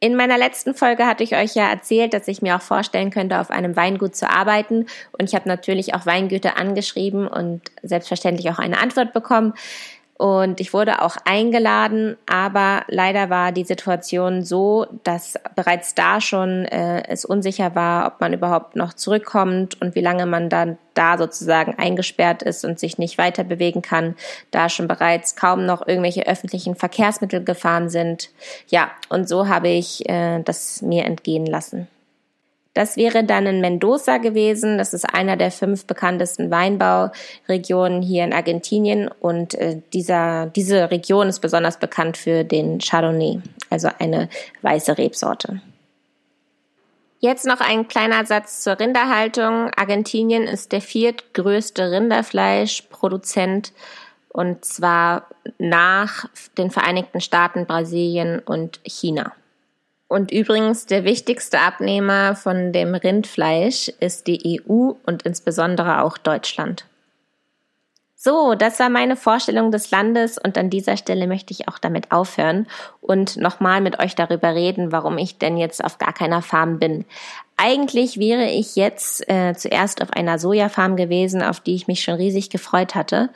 In 0.00 0.14
meiner 0.14 0.38
letzten 0.38 0.74
Folge 0.74 1.06
hatte 1.06 1.24
ich 1.24 1.34
euch 1.34 1.56
ja 1.56 1.68
erzählt, 1.68 2.14
dass 2.14 2.28
ich 2.28 2.40
mir 2.40 2.54
auch 2.54 2.62
vorstellen 2.62 3.10
könnte, 3.10 3.40
auf 3.40 3.50
einem 3.50 3.74
Weingut 3.74 4.14
zu 4.14 4.30
arbeiten. 4.30 4.86
Und 5.10 5.24
ich 5.24 5.34
habe 5.34 5.48
natürlich 5.48 5.94
auch 5.94 6.06
Weingüter 6.06 6.56
angeschrieben 6.56 7.26
und 7.26 7.62
selbstverständlich 7.82 8.48
auch 8.50 8.60
eine 8.60 8.78
Antwort 8.78 9.12
bekommen. 9.12 9.54
Und 10.18 10.60
ich 10.60 10.72
wurde 10.72 11.00
auch 11.02 11.16
eingeladen, 11.24 12.16
aber 12.26 12.82
leider 12.88 13.30
war 13.30 13.52
die 13.52 13.62
Situation 13.62 14.44
so, 14.44 14.86
dass 15.04 15.38
bereits 15.54 15.94
da 15.94 16.20
schon 16.20 16.64
äh, 16.64 17.04
es 17.08 17.24
unsicher 17.24 17.76
war, 17.76 18.08
ob 18.08 18.20
man 18.20 18.32
überhaupt 18.32 18.74
noch 18.74 18.94
zurückkommt 18.94 19.80
und 19.80 19.94
wie 19.94 20.00
lange 20.00 20.26
man 20.26 20.48
dann 20.48 20.76
da 20.94 21.18
sozusagen 21.18 21.78
eingesperrt 21.78 22.42
ist 22.42 22.64
und 22.64 22.80
sich 22.80 22.98
nicht 22.98 23.16
weiter 23.16 23.44
bewegen 23.44 23.80
kann, 23.80 24.16
da 24.50 24.68
schon 24.68 24.88
bereits 24.88 25.36
kaum 25.36 25.66
noch 25.66 25.86
irgendwelche 25.86 26.26
öffentlichen 26.26 26.74
Verkehrsmittel 26.74 27.44
gefahren 27.44 27.88
sind. 27.88 28.30
Ja, 28.66 28.90
und 29.08 29.28
so 29.28 29.46
habe 29.46 29.68
ich 29.68 30.08
äh, 30.08 30.42
das 30.42 30.82
mir 30.82 31.04
entgehen 31.04 31.46
lassen. 31.46 31.86
Das 32.78 32.96
wäre 32.96 33.24
dann 33.24 33.44
in 33.46 33.60
Mendoza 33.60 34.18
gewesen. 34.18 34.78
Das 34.78 34.94
ist 34.94 35.04
einer 35.12 35.36
der 35.36 35.50
fünf 35.50 35.84
bekanntesten 35.86 36.52
Weinbauregionen 36.52 38.02
hier 38.02 38.22
in 38.22 38.32
Argentinien. 38.32 39.10
Und 39.18 39.56
äh, 39.56 39.82
dieser, 39.92 40.46
diese 40.46 40.88
Region 40.88 41.28
ist 41.28 41.40
besonders 41.40 41.80
bekannt 41.80 42.16
für 42.16 42.44
den 42.44 42.78
Chardonnay, 42.78 43.40
also 43.68 43.88
eine 43.98 44.28
weiße 44.62 44.96
Rebsorte. 44.96 45.60
Jetzt 47.18 47.46
noch 47.46 47.58
ein 47.58 47.88
kleiner 47.88 48.24
Satz 48.24 48.62
zur 48.62 48.78
Rinderhaltung. 48.78 49.72
Argentinien 49.76 50.44
ist 50.44 50.70
der 50.70 50.80
viertgrößte 50.80 51.90
Rinderfleischproduzent 51.90 53.72
und 54.28 54.64
zwar 54.64 55.26
nach 55.58 56.26
den 56.56 56.70
Vereinigten 56.70 57.20
Staaten, 57.20 57.66
Brasilien 57.66 58.38
und 58.38 58.78
China. 58.84 59.32
Und 60.08 60.32
übrigens, 60.32 60.86
der 60.86 61.04
wichtigste 61.04 61.60
Abnehmer 61.60 62.34
von 62.34 62.72
dem 62.72 62.94
Rindfleisch 62.94 63.90
ist 64.00 64.26
die 64.26 64.60
EU 64.66 64.92
und 65.04 65.22
insbesondere 65.22 66.02
auch 66.02 66.16
Deutschland. 66.16 66.86
So, 68.20 68.56
das 68.56 68.80
war 68.80 68.88
meine 68.88 69.14
Vorstellung 69.14 69.70
des 69.70 69.92
Landes 69.92 70.38
und 70.38 70.58
an 70.58 70.70
dieser 70.70 70.96
Stelle 70.96 71.28
möchte 71.28 71.52
ich 71.52 71.68
auch 71.68 71.78
damit 71.78 72.10
aufhören 72.10 72.66
und 73.00 73.36
nochmal 73.36 73.80
mit 73.80 74.00
euch 74.00 74.16
darüber 74.16 74.56
reden, 74.56 74.90
warum 74.90 75.18
ich 75.18 75.38
denn 75.38 75.56
jetzt 75.56 75.84
auf 75.84 75.98
gar 75.98 76.12
keiner 76.12 76.42
Farm 76.42 76.80
bin. 76.80 77.04
Eigentlich 77.56 78.18
wäre 78.18 78.46
ich 78.46 78.74
jetzt 78.74 79.28
äh, 79.30 79.54
zuerst 79.54 80.02
auf 80.02 80.10
einer 80.10 80.40
Sojafarm 80.40 80.96
gewesen, 80.96 81.42
auf 81.42 81.60
die 81.60 81.76
ich 81.76 81.86
mich 81.86 82.02
schon 82.02 82.14
riesig 82.14 82.50
gefreut 82.50 82.96
hatte. 82.96 83.30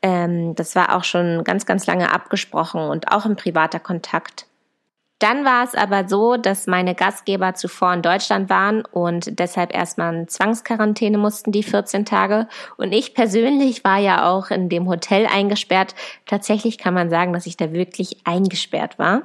Ähm, 0.00 0.54
das 0.54 0.74
war 0.74 0.96
auch 0.96 1.04
schon 1.04 1.44
ganz, 1.44 1.66
ganz 1.66 1.86
lange 1.86 2.10
abgesprochen 2.10 2.80
und 2.80 3.12
auch 3.12 3.26
im 3.26 3.36
privater 3.36 3.80
Kontakt. 3.80 4.46
Dann 5.18 5.46
war 5.46 5.64
es 5.64 5.74
aber 5.74 6.08
so, 6.08 6.36
dass 6.36 6.66
meine 6.66 6.94
Gastgeber 6.94 7.54
zuvor 7.54 7.94
in 7.94 8.02
Deutschland 8.02 8.50
waren 8.50 8.84
und 8.84 9.38
deshalb 9.38 9.74
erstmal 9.74 10.14
in 10.14 10.28
Zwangsquarantäne 10.28 11.16
mussten, 11.16 11.52
die 11.52 11.62
14 11.62 12.04
Tage. 12.04 12.48
Und 12.76 12.92
ich 12.92 13.14
persönlich 13.14 13.82
war 13.82 13.98
ja 13.98 14.28
auch 14.30 14.50
in 14.50 14.68
dem 14.68 14.86
Hotel 14.88 15.26
eingesperrt. 15.26 15.94
Tatsächlich 16.26 16.76
kann 16.76 16.92
man 16.92 17.08
sagen, 17.08 17.32
dass 17.32 17.46
ich 17.46 17.56
da 17.56 17.72
wirklich 17.72 18.18
eingesperrt 18.24 18.98
war. 18.98 19.22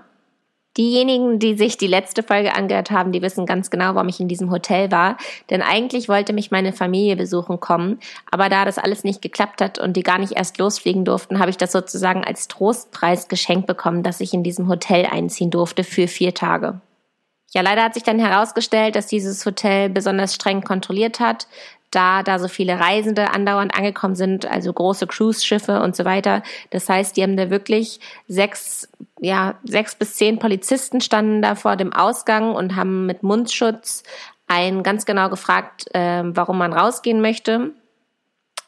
Diejenigen, 0.77 1.37
die 1.37 1.55
sich 1.55 1.77
die 1.77 1.87
letzte 1.87 2.23
Folge 2.23 2.55
angehört 2.55 2.91
haben, 2.91 3.11
die 3.11 3.21
wissen 3.21 3.45
ganz 3.45 3.69
genau, 3.69 3.95
warum 3.95 4.07
ich 4.07 4.21
in 4.21 4.29
diesem 4.29 4.51
Hotel 4.51 4.89
war. 4.89 5.17
Denn 5.49 5.61
eigentlich 5.61 6.07
wollte 6.07 6.31
mich 6.31 6.49
meine 6.49 6.71
Familie 6.71 7.17
besuchen 7.17 7.59
kommen. 7.59 7.99
Aber 8.31 8.47
da 8.47 8.63
das 8.63 8.77
alles 8.77 9.03
nicht 9.03 9.21
geklappt 9.21 9.61
hat 9.61 9.79
und 9.79 9.97
die 9.97 10.03
gar 10.03 10.17
nicht 10.17 10.33
erst 10.33 10.59
losfliegen 10.59 11.03
durften, 11.03 11.39
habe 11.39 11.49
ich 11.49 11.57
das 11.57 11.73
sozusagen 11.73 12.23
als 12.23 12.47
Trostpreis 12.47 13.27
geschenkt 13.27 13.67
bekommen, 13.67 14.01
dass 14.01 14.21
ich 14.21 14.33
in 14.33 14.43
diesem 14.43 14.69
Hotel 14.69 15.05
einziehen 15.05 15.51
durfte 15.51 15.83
für 15.83 16.07
vier 16.07 16.33
Tage. 16.33 16.79
Ja, 17.53 17.61
leider 17.61 17.83
hat 17.83 17.93
sich 17.93 18.03
dann 18.03 18.17
herausgestellt, 18.17 18.95
dass 18.95 19.07
dieses 19.07 19.45
Hotel 19.45 19.89
besonders 19.89 20.33
streng 20.33 20.61
kontrolliert 20.61 21.19
hat, 21.19 21.47
da 21.91 22.23
da 22.23 22.39
so 22.39 22.47
viele 22.47 22.79
Reisende 22.79 23.31
andauernd 23.31 23.75
angekommen 23.75 24.15
sind, 24.15 24.45
also 24.45 24.73
große 24.73 25.07
Cruise-Schiffe 25.07 25.81
und 25.81 25.95
so 25.95 26.05
weiter. 26.05 26.41
Das 26.69 26.89
heißt, 26.89 27.15
die 27.15 27.23
haben 27.23 27.37
da 27.37 27.49
wirklich 27.49 27.99
sechs, 28.27 28.89
ja, 29.19 29.55
sechs 29.63 29.95
bis 29.95 30.15
zehn 30.15 30.39
Polizisten 30.39 31.01
standen 31.01 31.41
da 31.41 31.55
vor 31.55 31.75
dem 31.75 31.93
Ausgang 31.93 32.55
und 32.55 32.75
haben 32.75 33.05
mit 33.05 33.23
Mundschutz 33.23 34.03
einen 34.47 34.83
ganz 34.83 35.05
genau 35.05 35.29
gefragt, 35.29 35.93
äh, 35.93 36.23
warum 36.25 36.57
man 36.57 36.73
rausgehen 36.73 37.21
möchte. 37.21 37.71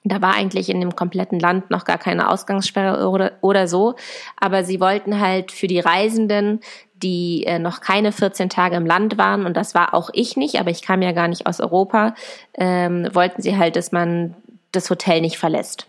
Da 0.05 0.21
war 0.21 0.35
eigentlich 0.35 0.69
in 0.69 0.81
dem 0.81 0.95
kompletten 0.95 1.39
Land 1.39 1.69
noch 1.69 1.85
gar 1.85 1.97
keine 1.97 2.29
Ausgangssperre 2.29 3.07
oder, 3.07 3.33
oder 3.41 3.67
so. 3.67 3.95
Aber 4.37 4.63
sie 4.63 4.81
wollten 4.81 5.19
halt 5.19 5.51
für 5.51 5.67
die 5.67 5.79
Reisenden 5.79 6.59
die 7.03 7.43
äh, 7.45 7.59
noch 7.59 7.81
keine 7.81 8.11
14 8.11 8.49
Tage 8.49 8.77
im 8.77 8.85
Land 8.85 9.17
waren, 9.17 9.45
und 9.45 9.55
das 9.55 9.75
war 9.75 9.93
auch 9.93 10.09
ich 10.13 10.37
nicht, 10.37 10.59
aber 10.59 10.71
ich 10.71 10.81
kam 10.81 11.01
ja 11.01 11.11
gar 11.11 11.27
nicht 11.27 11.45
aus 11.45 11.59
Europa, 11.59 12.15
ähm, 12.53 13.07
wollten 13.13 13.41
sie 13.41 13.57
halt, 13.57 13.75
dass 13.75 13.91
man 13.91 14.35
das 14.71 14.89
Hotel 14.89 15.21
nicht 15.21 15.37
verlässt. 15.37 15.87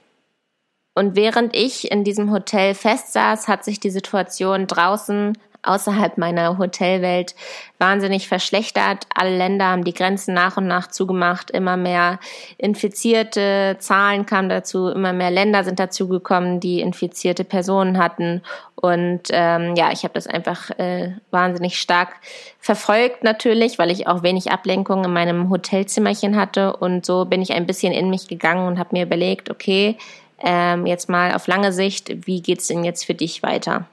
Und 0.95 1.17
während 1.17 1.57
ich 1.57 1.91
in 1.91 2.05
diesem 2.05 2.31
Hotel 2.31 2.75
festsaß, 2.75 3.49
hat 3.49 3.65
sich 3.65 3.81
die 3.81 3.91
Situation 3.91 4.67
draußen 4.67 5.37
außerhalb 5.67 6.19
meiner 6.19 6.59
Hotelwelt 6.59 7.35
wahnsinnig 7.79 8.29
verschlechtert. 8.29 9.07
Alle 9.15 9.37
Länder 9.37 9.67
haben 9.67 9.85
die 9.85 9.95
Grenzen 9.95 10.35
nach 10.35 10.57
und 10.57 10.67
nach 10.67 10.89
zugemacht. 10.89 11.51
Immer 11.51 11.77
mehr 11.77 12.19
infizierte 12.59 13.77
Zahlen 13.79 14.27
kamen 14.27 14.49
dazu. 14.49 14.89
Immer 14.89 15.13
mehr 15.13 15.31
Länder 15.31 15.65
sind 15.65 15.79
dazugekommen, 15.79 16.61
die 16.61 16.81
infizierte 16.81 17.45
Personen 17.45 17.99
hatten. 17.99 18.43
Und 18.77 19.23
ähm, 19.31 19.75
ja, 19.77 19.93
ich 19.93 20.05
habe 20.05 20.15
das 20.15 20.27
einfach 20.27 20.71
äh, 20.79 21.13
wahnsinnig 21.31 21.81
stark 21.81 22.17
verfolgt 22.61 23.25
natürlich, 23.25 23.79
weil 23.79 23.91
ich 23.91 24.07
auch 24.07 24.23
wenig 24.23 24.51
Ablenkung 24.51 25.05
in 25.05 25.13
meinem 25.13 25.51
Hotelzimmerchen 25.51 26.37
hatte. 26.37 26.77
Und 26.77 27.07
so 27.07 27.25
bin 27.25 27.43
ich 27.43 27.53
ein 27.53 27.67
bisschen 27.67 27.93
in 27.93 28.11
mich 28.11 28.29
gegangen 28.29 28.67
und 28.67 28.79
habe 28.79 28.91
mir 28.93 29.05
überlegt, 29.05 29.51
okay, 29.51 29.97
ähm, 30.39 30.87
jetzt 30.87 31.09
mal 31.09 31.35
auf 31.35 31.47
lange 31.47 31.73
Sicht, 31.73 32.27
wie 32.27 32.43
geht's 32.43 32.67
denn 32.67 32.85
jetzt 32.85 33.05
für 33.05 33.15
dich 33.15 33.43
weiter? 33.43 33.87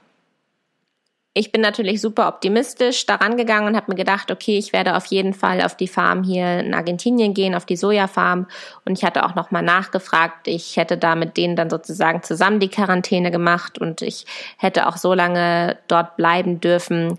Ich 1.34 1.50
bin 1.50 1.62
natürlich 1.62 2.02
super 2.02 2.28
optimistisch 2.28 3.06
daran 3.06 3.38
gegangen 3.38 3.66
und 3.66 3.76
habe 3.76 3.90
mir 3.90 3.96
gedacht, 3.96 4.30
okay, 4.30 4.58
ich 4.58 4.74
werde 4.74 4.96
auf 4.96 5.06
jeden 5.06 5.32
Fall 5.32 5.62
auf 5.62 5.74
die 5.74 5.88
Farm 5.88 6.22
hier 6.22 6.60
in 6.60 6.74
Argentinien 6.74 7.32
gehen, 7.32 7.54
auf 7.54 7.64
die 7.64 7.76
Sojafarm. 7.76 8.46
Und 8.84 8.98
ich 8.98 9.04
hatte 9.04 9.24
auch 9.24 9.34
nochmal 9.34 9.62
nachgefragt. 9.62 10.46
Ich 10.46 10.76
hätte 10.76 10.98
da 10.98 11.14
mit 11.14 11.38
denen 11.38 11.56
dann 11.56 11.70
sozusagen 11.70 12.22
zusammen 12.22 12.60
die 12.60 12.68
Quarantäne 12.68 13.30
gemacht 13.30 13.78
und 13.78 14.02
ich 14.02 14.26
hätte 14.58 14.86
auch 14.86 14.98
so 14.98 15.14
lange 15.14 15.78
dort 15.88 16.16
bleiben 16.16 16.60
dürfen, 16.60 17.18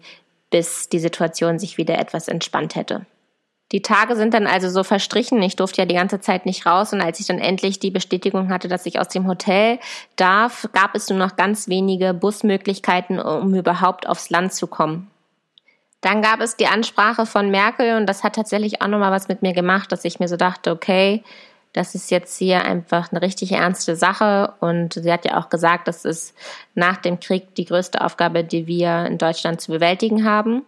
bis 0.52 0.90
die 0.90 1.00
Situation 1.00 1.58
sich 1.58 1.78
wieder 1.80 1.98
etwas 1.98 2.28
entspannt 2.28 2.76
hätte. 2.76 3.08
Die 3.74 3.82
Tage 3.82 4.16
sind 4.16 4.36
dann 4.36 4.46
also 4.46 4.70
so 4.70 4.84
verstrichen. 4.84 5.42
Ich 5.42 5.56
durfte 5.56 5.82
ja 5.82 5.88
die 5.88 5.96
ganze 5.96 6.22
Zeit 6.22 6.46
nicht 6.46 6.68
raus. 6.68 6.94
Und 6.94 7.02
als 7.02 7.20
ich 7.20 7.26
dann 7.26 7.40
endlich 7.40 7.80
die 7.80 7.90
Bestätigung 7.90 8.50
hatte, 8.50 8.68
dass 8.68 8.86
ich 8.86 9.00
aus 9.00 9.08
dem 9.08 9.28
Hotel 9.28 9.80
darf, 10.16 10.70
gab 10.74 10.96
es 10.96 11.10
nur 11.10 11.18
noch 11.18 11.36
ganz 11.36 11.68
wenige 11.68 12.14
Busmöglichkeiten, 12.14 13.20
um 13.20 13.56
überhaupt 13.56 14.08
aufs 14.08 14.30
Land 14.30 14.54
zu 14.54 14.68
kommen. 14.68 15.10
Dann 16.02 16.22
gab 16.22 16.40
es 16.40 16.56
die 16.56 16.68
Ansprache 16.68 17.26
von 17.26 17.50
Merkel 17.50 17.98
und 17.98 18.06
das 18.06 18.24
hat 18.24 18.36
tatsächlich 18.36 18.82
auch 18.82 18.88
nochmal 18.88 19.12
was 19.12 19.28
mit 19.28 19.42
mir 19.42 19.54
gemacht, 19.54 19.92
dass 19.92 20.06
ich 20.06 20.20
mir 20.20 20.28
so 20.28 20.36
dachte, 20.36 20.72
okay, 20.72 21.24
das 21.72 21.96
ist 21.96 22.12
jetzt 22.12 22.38
hier 22.38 22.64
einfach 22.66 23.12
eine 23.12 23.24
richtig 23.24 23.54
ernste 23.54 23.96
Sache. 23.96 24.54
Und 24.60 24.94
sie 24.94 25.12
hat 25.12 25.26
ja 25.26 25.40
auch 25.40 25.50
gesagt, 25.50 25.88
das 25.88 26.06
ist 26.06 26.36
nach 26.76 26.98
dem 26.98 27.20
Krieg 27.20 27.56
die 27.56 27.66
größte 27.66 28.02
Aufgabe, 28.02 28.44
die 28.44 28.68
wir 28.68 29.08
in 29.08 29.18
Deutschland 29.18 29.62
zu 29.62 29.72
bewältigen 29.72 30.26
haben. 30.26 30.64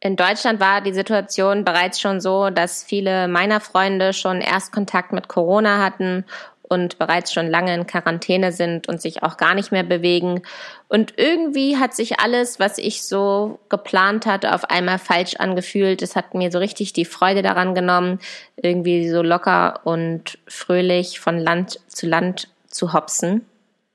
In 0.00 0.16
Deutschland 0.16 0.60
war 0.60 0.80
die 0.80 0.94
Situation 0.94 1.64
bereits 1.64 2.00
schon 2.00 2.20
so, 2.20 2.48
dass 2.48 2.82
viele 2.82 3.28
meiner 3.28 3.60
Freunde 3.60 4.14
schon 4.14 4.40
Erstkontakt 4.40 5.12
mit 5.12 5.28
Corona 5.28 5.84
hatten 5.84 6.24
und 6.62 6.98
bereits 6.98 7.32
schon 7.32 7.50
lange 7.50 7.74
in 7.74 7.86
Quarantäne 7.86 8.52
sind 8.52 8.88
und 8.88 9.02
sich 9.02 9.22
auch 9.22 9.36
gar 9.36 9.54
nicht 9.54 9.72
mehr 9.72 9.82
bewegen. 9.82 10.42
Und 10.88 11.14
irgendwie 11.18 11.76
hat 11.76 11.94
sich 11.94 12.20
alles, 12.20 12.58
was 12.58 12.78
ich 12.78 13.02
so 13.02 13.58
geplant 13.68 14.24
hatte, 14.24 14.54
auf 14.54 14.70
einmal 14.70 14.98
falsch 14.98 15.34
angefühlt. 15.36 16.00
Es 16.00 16.16
hat 16.16 16.32
mir 16.32 16.50
so 16.50 16.58
richtig 16.58 16.92
die 16.94 17.04
Freude 17.04 17.42
daran 17.42 17.74
genommen, 17.74 18.20
irgendwie 18.56 19.10
so 19.10 19.20
locker 19.20 19.80
und 19.84 20.38
fröhlich 20.46 21.20
von 21.20 21.38
Land 21.38 21.80
zu 21.88 22.06
Land 22.06 22.48
zu 22.68 22.92
hopsen. 22.94 23.44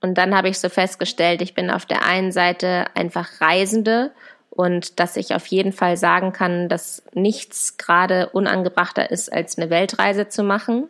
Und 0.01 0.19
dann 0.19 0.35
habe 0.35 0.49
ich 0.49 0.59
so 0.59 0.69
festgestellt, 0.69 1.41
ich 1.41 1.55
bin 1.55 1.71
auf 1.71 1.85
der 1.85 2.05
einen 2.05 2.31
Seite 2.31 2.85
einfach 2.93 3.41
Reisende 3.41 4.11
und 4.55 4.99
dass 4.99 5.17
ich 5.17 5.35
auf 5.35 5.45
jeden 5.47 5.73
Fall 5.73 5.97
sagen 5.97 6.31
kann, 6.31 6.69
dass 6.69 7.03
nichts 7.13 7.77
gerade 7.77 8.29
unangebrachter 8.29 9.11
ist, 9.11 9.31
als 9.31 9.57
eine 9.57 9.69
Weltreise 9.69 10.29
zu 10.29 10.43
machen. 10.43 10.87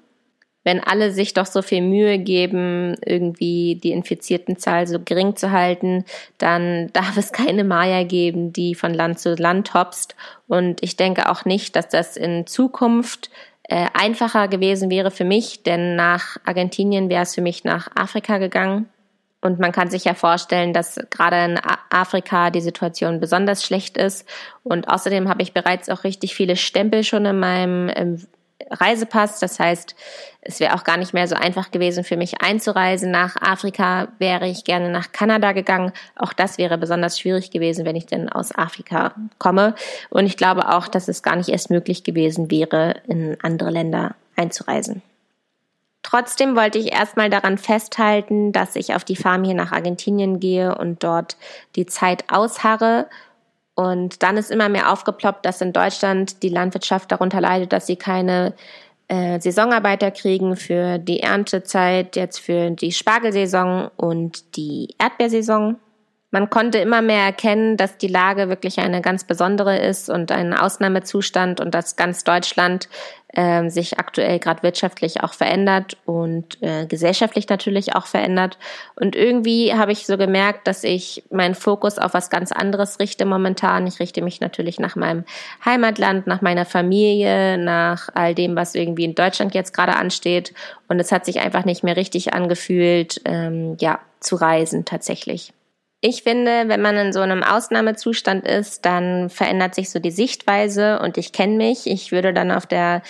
Wenn 0.63 0.83
alle 0.83 1.11
sich 1.11 1.33
doch 1.33 1.45
so 1.45 1.61
viel 1.61 1.81
Mühe 1.81 2.17
geben, 2.19 2.95
irgendwie 3.05 3.79
die 3.83 3.91
infizierten 3.91 4.57
Zahl 4.57 4.87
so 4.87 4.99
gering 4.99 5.35
zu 5.35 5.51
halten, 5.51 6.05
dann 6.37 6.89
darf 6.93 7.17
es 7.17 7.31
keine 7.31 7.63
Maya 7.63 8.03
geben, 8.03 8.53
die 8.53 8.75
von 8.75 8.93
Land 8.93 9.19
zu 9.19 9.33
Land 9.33 9.73
hopst. 9.73 10.15
Und 10.47 10.83
ich 10.83 10.95
denke 10.95 11.29
auch 11.29 11.45
nicht, 11.45 11.75
dass 11.75 11.89
das 11.89 12.17
in 12.17 12.45
Zukunft 12.45 13.31
äh, 13.63 13.87
einfacher 13.93 14.47
gewesen 14.47 14.91
wäre 14.91 15.09
für 15.09 15.25
mich, 15.25 15.63
denn 15.63 15.95
nach 15.95 16.37
Argentinien 16.45 17.09
wäre 17.09 17.23
es 17.23 17.33
für 17.33 17.41
mich 17.41 17.63
nach 17.63 17.89
Afrika 17.95 18.37
gegangen. 18.37 18.89
Und 19.45 19.59
man 19.59 19.71
kann 19.71 19.91
sich 19.91 20.05
ja 20.05 20.15
vorstellen, 20.15 20.73
dass 20.73 20.99
gerade 21.11 21.45
in 21.45 21.59
Afrika 21.91 22.49
die 22.49 22.61
Situation 22.61 23.19
besonders 23.19 23.63
schlecht 23.63 23.95
ist. 23.95 24.27
Und 24.63 24.89
außerdem 24.89 25.29
habe 25.29 25.43
ich 25.43 25.53
bereits 25.53 25.87
auch 25.89 26.03
richtig 26.03 26.33
viele 26.33 26.55
Stempel 26.55 27.03
schon 27.03 27.25
in 27.25 27.37
meinem 27.37 27.91
ähm, 27.95 28.25
Reisepass. 28.71 29.39
Das 29.39 29.59
heißt, 29.59 29.95
es 30.41 30.59
wäre 30.59 30.73
auch 30.73 30.83
gar 30.83 30.97
nicht 30.97 31.13
mehr 31.13 31.27
so 31.27 31.35
einfach 31.35 31.69
gewesen 31.69 32.03
für 32.03 32.17
mich 32.17 32.41
einzureisen. 32.41 33.11
Nach 33.11 33.35
Afrika 33.39 34.07
wäre 34.17 34.47
ich 34.47 34.63
gerne 34.63 34.89
nach 34.89 35.11
Kanada 35.11 35.51
gegangen. 35.51 35.91
Auch 36.15 36.33
das 36.33 36.57
wäre 36.57 36.79
besonders 36.79 37.19
schwierig 37.19 37.51
gewesen, 37.51 37.85
wenn 37.85 37.95
ich 37.95 38.07
denn 38.07 38.29
aus 38.29 38.51
Afrika 38.51 39.13
komme. 39.37 39.75
Und 40.09 40.25
ich 40.25 40.37
glaube 40.37 40.73
auch, 40.73 40.87
dass 40.87 41.07
es 41.07 41.21
gar 41.21 41.35
nicht 41.35 41.49
erst 41.49 41.69
möglich 41.69 42.03
gewesen 42.03 42.49
wäre, 42.49 42.95
in 43.07 43.37
andere 43.43 43.69
Länder 43.69 44.15
einzureisen. 44.35 45.03
Trotzdem 46.05 46.55
wollte 46.55 46.77
ich 46.77 46.93
erstmal 46.93 47.31
daran 47.31 47.57
festhalten, 47.57 48.51
dass 48.51 48.75
ich 48.75 48.93
auf 48.93 49.03
die 49.03 49.15
Farm 49.15 49.43
hier 49.43 49.55
nach 49.55 49.71
Argentinien 49.71 50.39
gehe 50.39 50.77
und 50.77 51.03
dort 51.03 51.35
die 51.75 51.87
Zeit 51.87 52.25
ausharre. 52.31 53.07
Und 53.73 54.21
dann 54.21 54.37
ist 54.37 54.51
immer 54.51 54.69
mehr 54.69 54.91
aufgeploppt, 54.91 55.43
dass 55.43 55.61
in 55.61 55.73
Deutschland 55.73 56.43
die 56.43 56.49
Landwirtschaft 56.49 57.11
darunter 57.11 57.41
leidet, 57.41 57.73
dass 57.73 57.87
sie 57.87 57.95
keine 57.95 58.53
äh, 59.07 59.39
Saisonarbeiter 59.39 60.11
kriegen 60.11 60.55
für 60.55 60.99
die 60.99 61.21
Erntezeit, 61.21 62.15
jetzt 62.15 62.37
für 62.37 62.69
die 62.69 62.91
Spargelsaison 62.91 63.89
und 63.97 64.55
die 64.57 64.89
Erdbeersaison. 64.99 65.77
Man 66.35 66.49
konnte 66.49 66.79
immer 66.79 67.01
mehr 67.01 67.23
erkennen, 67.23 67.77
dass 67.77 67.97
die 67.97 68.09
Lage 68.09 68.49
wirklich 68.49 68.79
eine 68.79 68.99
ganz 68.99 69.23
besondere 69.23 69.77
ist 69.77 70.09
und 70.09 70.33
ein 70.33 70.53
Ausnahmezustand 70.53 71.61
und 71.61 71.73
dass 71.73 71.95
ganz 71.95 72.25
Deutschland 72.25 72.89
äh, 73.29 73.69
sich 73.69 73.99
aktuell 73.99 74.39
gerade 74.39 74.61
wirtschaftlich 74.61 75.23
auch 75.23 75.33
verändert 75.33 75.95
und 76.03 76.61
äh, 76.61 76.87
gesellschaftlich 76.87 77.47
natürlich 77.47 77.95
auch 77.95 78.05
verändert. 78.05 78.57
Und 78.97 79.15
irgendwie 79.15 79.75
habe 79.75 79.93
ich 79.93 80.05
so 80.05 80.17
gemerkt, 80.17 80.67
dass 80.67 80.83
ich 80.83 81.23
meinen 81.29 81.55
Fokus 81.55 81.97
auf 81.97 82.13
was 82.13 82.29
ganz 82.29 82.51
anderes 82.51 82.99
richte 82.99 83.23
momentan. 83.23 83.87
Ich 83.87 84.01
richte 84.01 84.21
mich 84.21 84.41
natürlich 84.41 84.77
nach 84.77 84.97
meinem 84.97 85.23
Heimatland, 85.63 86.27
nach 86.27 86.41
meiner 86.41 86.65
Familie, 86.65 87.57
nach 87.57 88.09
all 88.13 88.35
dem, 88.35 88.57
was 88.57 88.75
irgendwie 88.75 89.05
in 89.05 89.15
Deutschland 89.15 89.53
jetzt 89.53 89.73
gerade 89.73 89.95
ansteht. 89.95 90.53
Und 90.89 90.99
es 90.99 91.13
hat 91.13 91.23
sich 91.23 91.39
einfach 91.39 91.63
nicht 91.63 91.85
mehr 91.85 91.95
richtig 91.95 92.33
angefühlt, 92.33 93.21
ähm, 93.23 93.77
ja, 93.79 93.99
zu 94.19 94.35
reisen 94.35 94.83
tatsächlich. 94.83 95.53
Ich 96.07 96.21
finde, 96.21 96.65
wenn 96.67 96.83
man 96.83 96.95
in 96.97 97.13
so 97.13 97.21
einem 97.21 97.41
Ausnahmezustand 97.41 98.45
ist, 98.45 98.85
dann 98.85 99.31
verändert 99.31 99.73
sich 99.73 99.89
so 99.89 99.97
die 99.97 100.11
Sichtweise 100.11 100.99
und 100.99 101.17
ich 101.17 101.31
kenne 101.31 101.55
mich. 101.55 101.87
Ich 101.87 102.11
würde 102.11 102.31
dann 102.31 102.51
auf 102.51 102.67
der 102.67 103.01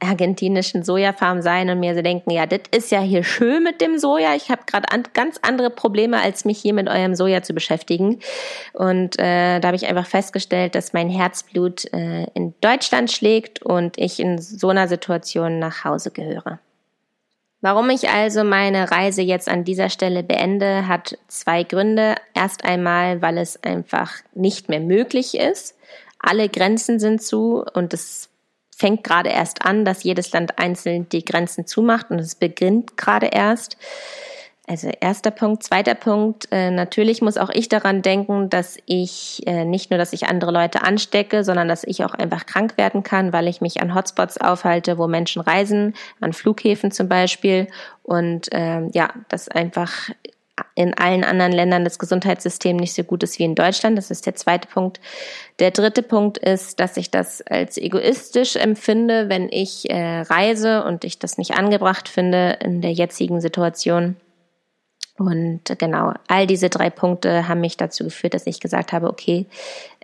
argentinischen 0.00 0.82
Sojafarm 0.82 1.40
sein 1.40 1.70
und 1.70 1.80
mir 1.80 1.94
so 1.94 2.02
denken, 2.02 2.30
ja, 2.30 2.44
das 2.44 2.60
ist 2.70 2.90
ja 2.90 3.00
hier 3.00 3.24
schön 3.24 3.62
mit 3.62 3.80
dem 3.80 3.96
Soja. 3.96 4.34
Ich 4.34 4.50
habe 4.50 4.64
gerade 4.66 4.92
an, 4.92 5.04
ganz 5.14 5.38
andere 5.40 5.70
Probleme, 5.70 6.20
als 6.20 6.44
mich 6.44 6.58
hier 6.58 6.74
mit 6.74 6.90
eurem 6.90 7.14
Soja 7.14 7.42
zu 7.42 7.54
beschäftigen. 7.54 8.18
Und 8.74 9.18
äh, 9.18 9.58
da 9.58 9.68
habe 9.68 9.76
ich 9.76 9.86
einfach 9.86 10.06
festgestellt, 10.06 10.74
dass 10.74 10.92
mein 10.92 11.08
Herzblut 11.08 11.90
äh, 11.94 12.24
in 12.34 12.52
Deutschland 12.60 13.10
schlägt 13.10 13.62
und 13.62 13.96
ich 13.96 14.20
in 14.20 14.36
so 14.36 14.68
einer 14.68 14.88
Situation 14.88 15.58
nach 15.58 15.84
Hause 15.84 16.10
gehöre. 16.10 16.58
Warum 17.62 17.90
ich 17.90 18.08
also 18.08 18.42
meine 18.42 18.90
Reise 18.90 19.22
jetzt 19.22 19.48
an 19.48 19.62
dieser 19.62 19.88
Stelle 19.88 20.24
beende, 20.24 20.88
hat 20.88 21.16
zwei 21.28 21.62
Gründe. 21.62 22.16
Erst 22.34 22.64
einmal, 22.64 23.22
weil 23.22 23.38
es 23.38 23.62
einfach 23.62 24.10
nicht 24.34 24.68
mehr 24.68 24.80
möglich 24.80 25.38
ist. 25.38 25.76
Alle 26.18 26.48
Grenzen 26.48 26.98
sind 26.98 27.22
zu 27.22 27.64
und 27.72 27.94
es 27.94 28.30
fängt 28.76 29.04
gerade 29.04 29.30
erst 29.30 29.64
an, 29.64 29.84
dass 29.84 30.02
jedes 30.02 30.32
Land 30.32 30.58
einzeln 30.58 31.08
die 31.08 31.24
Grenzen 31.24 31.64
zumacht 31.64 32.10
und 32.10 32.18
es 32.18 32.34
beginnt 32.34 32.96
gerade 32.96 33.26
erst. 33.26 33.76
Also 34.68 34.90
erster 35.00 35.32
Punkt. 35.32 35.64
Zweiter 35.64 35.96
Punkt, 35.96 36.46
äh, 36.52 36.70
natürlich 36.70 37.20
muss 37.20 37.36
auch 37.36 37.50
ich 37.50 37.68
daran 37.68 38.00
denken, 38.00 38.48
dass 38.48 38.78
ich 38.86 39.42
äh, 39.46 39.64
nicht 39.64 39.90
nur, 39.90 39.98
dass 39.98 40.12
ich 40.12 40.28
andere 40.28 40.52
Leute 40.52 40.82
anstecke, 40.82 41.42
sondern 41.42 41.66
dass 41.66 41.82
ich 41.82 42.04
auch 42.04 42.14
einfach 42.14 42.46
krank 42.46 42.78
werden 42.78 43.02
kann, 43.02 43.32
weil 43.32 43.48
ich 43.48 43.60
mich 43.60 43.82
an 43.82 43.94
Hotspots 43.94 44.38
aufhalte, 44.38 44.98
wo 44.98 45.08
Menschen 45.08 45.42
reisen, 45.42 45.94
an 46.20 46.32
Flughäfen 46.32 46.92
zum 46.92 47.08
Beispiel. 47.08 47.66
Und 48.04 48.48
ähm, 48.52 48.90
ja, 48.94 49.10
das 49.28 49.48
einfach 49.48 50.10
in 50.74 50.94
allen 50.94 51.24
anderen 51.24 51.52
Ländern 51.52 51.82
das 51.82 51.98
Gesundheitssystem 51.98 52.76
nicht 52.76 52.94
so 52.94 53.02
gut 53.02 53.24
ist 53.24 53.38
wie 53.40 53.44
in 53.44 53.56
Deutschland. 53.56 53.98
Das 53.98 54.12
ist 54.12 54.26
der 54.26 54.36
zweite 54.36 54.68
Punkt. 54.68 55.00
Der 55.58 55.72
dritte 55.72 56.02
Punkt 56.02 56.38
ist, 56.38 56.78
dass 56.78 56.96
ich 56.96 57.10
das 57.10 57.42
als 57.42 57.78
egoistisch 57.78 58.54
empfinde, 58.56 59.28
wenn 59.28 59.48
ich 59.50 59.90
äh, 59.90 60.20
reise 60.20 60.84
und 60.84 61.04
ich 61.04 61.18
das 61.18 61.36
nicht 61.36 61.52
angebracht 61.52 62.08
finde 62.08 62.58
in 62.60 62.80
der 62.80 62.92
jetzigen 62.92 63.40
Situation. 63.40 64.16
Und 65.18 65.60
genau, 65.78 66.14
all 66.26 66.46
diese 66.46 66.70
drei 66.70 66.90
Punkte 66.90 67.46
haben 67.46 67.60
mich 67.60 67.76
dazu 67.76 68.04
geführt, 68.04 68.34
dass 68.34 68.46
ich 68.46 68.60
gesagt 68.60 68.92
habe, 68.92 69.08
okay, 69.08 69.46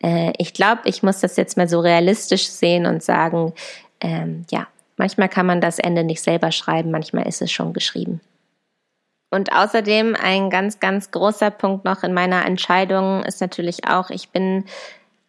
äh, 0.02 0.32
ich 0.38 0.52
glaube, 0.52 0.82
ich 0.84 1.02
muss 1.02 1.20
das 1.20 1.36
jetzt 1.36 1.56
mal 1.56 1.68
so 1.68 1.80
realistisch 1.80 2.48
sehen 2.48 2.86
und 2.86 3.02
sagen, 3.02 3.54
ähm, 4.00 4.44
ja, 4.50 4.66
manchmal 4.96 5.28
kann 5.28 5.46
man 5.46 5.60
das 5.60 5.78
Ende 5.78 6.04
nicht 6.04 6.22
selber 6.22 6.52
schreiben, 6.52 6.90
manchmal 6.90 7.26
ist 7.26 7.42
es 7.42 7.50
schon 7.50 7.72
geschrieben. 7.72 8.20
Und 9.30 9.52
außerdem 9.52 10.16
ein 10.20 10.50
ganz, 10.50 10.80
ganz 10.80 11.10
großer 11.10 11.50
Punkt 11.50 11.84
noch 11.84 12.02
in 12.02 12.14
meiner 12.14 12.46
Entscheidung 12.46 13.24
ist 13.24 13.40
natürlich 13.40 13.86
auch, 13.86 14.10
ich 14.10 14.30
bin 14.30 14.64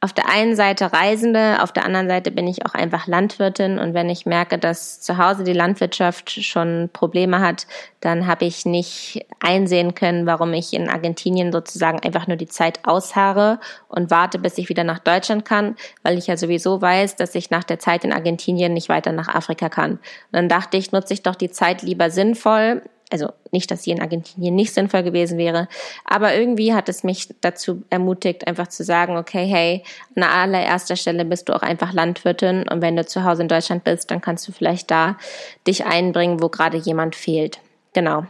auf 0.02 0.14
der 0.14 0.30
einen 0.30 0.56
Seite 0.56 0.94
Reisende, 0.94 1.62
auf 1.62 1.74
der 1.74 1.84
anderen 1.84 2.08
Seite 2.08 2.32
bin 2.32 2.48
ich 2.48 2.66
auch 2.66 2.74
einfach 2.74 3.06
Landwirtin 3.06 3.80
und 3.80 3.94
wenn 3.94 4.10
ich 4.10 4.26
merke, 4.26 4.58
dass 4.58 5.02
zu 5.02 5.18
Hause 5.18 5.44
die 5.44 5.54
Landwirtschaft 5.54 6.32
schon 6.32 6.90
Probleme 6.94 7.42
hat, 7.42 7.68
dann 8.00 8.26
habe 8.26 8.46
ich 8.46 8.66
nicht 8.66 9.26
einsehen 9.42 9.96
können, 9.96 10.26
warum 10.26 10.54
ich 10.54 10.72
in 10.74 10.90
Argentinien 10.90 11.52
sozusagen 11.52 12.00
einfach 12.00 12.28
nur 12.28 12.38
die 12.38 12.48
Zeit 12.48 12.80
ausharre 12.88 13.60
und 13.90 14.10
warte, 14.10 14.40
bis 14.40 14.58
ich 14.58 14.70
wieder 14.70 14.86
nach 14.86 15.00
Deutschland 15.00 15.44
kann, 15.44 15.76
weil 16.02 16.18
ich 16.18 16.28
ja 16.28 16.38
sowieso 16.38 16.82
weiß, 16.82 17.18
dass 17.18 17.36
ich 17.36 17.50
nach 17.50 17.66
der 17.66 17.80
Zeit 17.80 18.06
in 18.06 18.14
Argentinien 18.14 18.74
nicht 18.74 18.88
weiter 18.88 19.12
nach 19.12 19.28
Afrika 19.28 19.68
kann. 19.68 19.94
Und 19.94 20.00
dann 20.32 20.48
dachte 20.48 20.78
ich, 20.78 20.94
nutze 20.94 21.14
ich 21.14 21.24
doch 21.24 21.36
die 21.36 21.52
Zeit 21.52 21.82
lieber 21.82 22.10
sinnvoll, 22.10 22.84
also 23.10 23.32
nicht, 23.52 23.72
dass 23.72 23.84
sie 23.84 23.92
in 23.92 24.02
Argentinien 24.02 24.56
nicht 24.56 24.74
sinnvoll 24.74 25.04
gewesen 25.04 25.38
wäre, 25.38 25.68
aber 26.06 26.36
irgendwie 26.36 26.74
hat 26.74 26.90
es 26.90 27.04
mich 27.04 27.30
dazu 27.42 27.84
ermutigt, 27.90 28.48
einfach 28.48 28.68
zu 28.68 28.84
sagen, 28.84 29.18
okay, 29.18 29.46
hey, 29.46 29.84
an 30.16 30.24
allererster 30.24 30.96
Stelle 30.96 31.26
bist 31.26 31.50
du 31.50 31.54
auch 31.54 31.62
einfach 31.62 31.94
Landwirtin 31.94 32.68
und 32.70 32.82
wenn 32.82 32.96
du 32.96 33.06
zu 33.06 33.24
Hause 33.24 33.44
in 33.44 33.48
Deutschland 33.48 33.84
bist, 33.84 34.12
dann 34.12 34.22
kannst 34.22 34.48
du 34.48 34.52
vielleicht 34.52 34.92
da 34.92 35.18
dich 35.66 35.86
einbringen, 35.86 36.42
wo 36.42 36.50
gerade 36.50 36.78
jemand 36.78 37.16
fehlt. 37.16 37.60
Genau. 37.94 38.26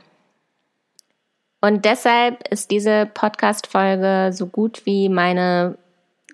Und 1.61 1.83
deshalb 1.83 2.47
ist 2.47 2.71
diese 2.71 3.05
Podcast-Folge 3.05 4.31
so 4.31 4.47
gut 4.47 4.85
wie 4.85 5.09
meine 5.09 5.77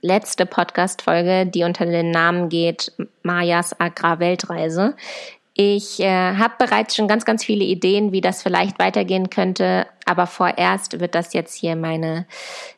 letzte 0.01 0.45
Podcast-Folge, 0.45 1.47
die 1.47 1.63
unter 1.63 1.87
den 1.87 2.11
Namen 2.11 2.49
geht 2.49 2.91
Mayas 3.23 3.79
Agrarweltreise. 3.79 4.95
Ich 5.57 6.01
äh, 6.01 6.35
habe 6.35 6.55
bereits 6.59 6.95
schon 6.95 7.07
ganz, 7.07 7.23
ganz 7.23 7.43
viele 7.43 7.63
Ideen, 7.63 8.11
wie 8.11 8.19
das 8.19 8.43
vielleicht 8.43 8.77
weitergehen 8.77 9.29
könnte, 9.29 9.87
aber 10.05 10.27
vorerst 10.27 10.99
wird 10.99 11.15
das 11.15 11.33
jetzt 11.33 11.55
hier 11.55 11.75
meine 11.75 12.25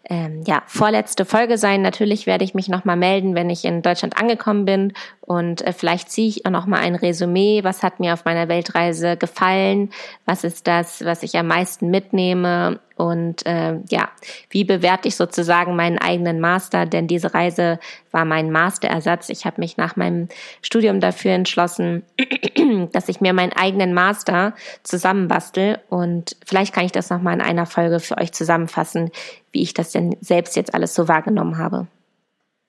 ähm, 0.10 0.44
ja, 0.48 0.63
vorletzte 0.66 1.26
Folge 1.26 1.58
sein. 1.58 1.82
Natürlich 1.82 2.26
werde 2.26 2.46
ich 2.46 2.54
mich 2.54 2.70
nochmal 2.70 2.96
melden, 2.96 3.36
wenn 3.36 3.50
ich 3.50 3.66
in 3.66 3.82
Deutschland 3.82 4.18
angekommen 4.18 4.66
bin 4.66 4.94
und 5.28 5.62
äh, 5.62 5.74
vielleicht 5.74 6.10
ziehe 6.10 6.30
ich 6.30 6.46
auch 6.46 6.52
nochmal 6.52 6.80
ein 6.80 6.96
Resümee. 6.96 7.66
Was 7.66 7.84
hat 7.84 8.00
mir 8.00 8.13
auf 8.13 8.24
meiner 8.24 8.48
Weltreise 8.48 9.18
gefallen? 9.18 9.90
Was 10.26 10.46
ist 10.46 10.68
das, 10.68 11.04
was 11.04 11.22
ich 11.22 11.38
am 11.38 11.48
meisten 11.48 11.90
mitnehme? 11.90 12.80
Und 12.96 13.46
äh, 13.46 13.76
ja, 13.90 14.08
wie 14.50 14.63
bewerte 14.63 15.10
ich 15.10 15.18
sozusagen 15.18 15.76
meinen 15.76 15.98
eigenen 15.98 16.40
Master? 16.40 16.86
Denn 16.86 17.08
diese 17.08 17.34
Reise 17.34 17.78
war 18.12 18.24
mein 18.24 18.52
Masterersatz. 18.52 19.28
Ich 19.28 19.46
habe 19.46 19.60
mich 19.60 19.76
nach 19.76 19.98
meinem 19.98 20.30
Studium 20.62 21.02
dafür 21.02 21.34
entschlossen, 21.34 22.04
dass 22.94 23.10
ich 23.10 23.20
mir 23.20 23.34
meinen 23.34 23.52
eigenen 23.52 23.94
Master 23.94 24.54
zusammenbastel. 24.84 25.80
Und 25.90 26.38
vielleicht 26.46 26.74
kann 26.74 26.86
ich 26.86 26.94
das 26.94 27.10
nochmal 27.17 27.36
in 27.36 27.41
einer 27.41 27.65
Folge 27.65 27.99
für 27.99 28.17
euch 28.17 28.32
zusammenfassen, 28.32 29.12
wie 29.51 29.62
ich 29.62 29.73
das 29.73 29.91
denn 29.91 30.15
selbst 30.21 30.56
jetzt 30.56 30.73
alles 30.73 30.93
so 30.93 31.08
wahrgenommen 31.08 31.58
habe. 31.58 31.88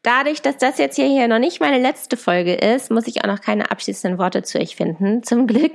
Dadurch, 0.03 0.41
dass 0.41 0.57
das 0.59 0.79
jetzt 0.79 0.95
hier, 0.95 1.27
noch 1.27 1.41
nicht 1.41 1.61
meine 1.61 1.79
letzte 1.79 2.17
Folge 2.17 2.55
ist, 2.55 2.91
muss 2.91 3.09
ich 3.09 3.23
auch 3.23 3.27
noch 3.27 3.41
keine 3.41 3.71
abschließenden 3.71 4.19
Worte 4.19 4.43
zu 4.43 4.59
euch 4.59 4.77
finden. 4.77 5.23
Zum 5.25 5.47
Glück. 5.47 5.73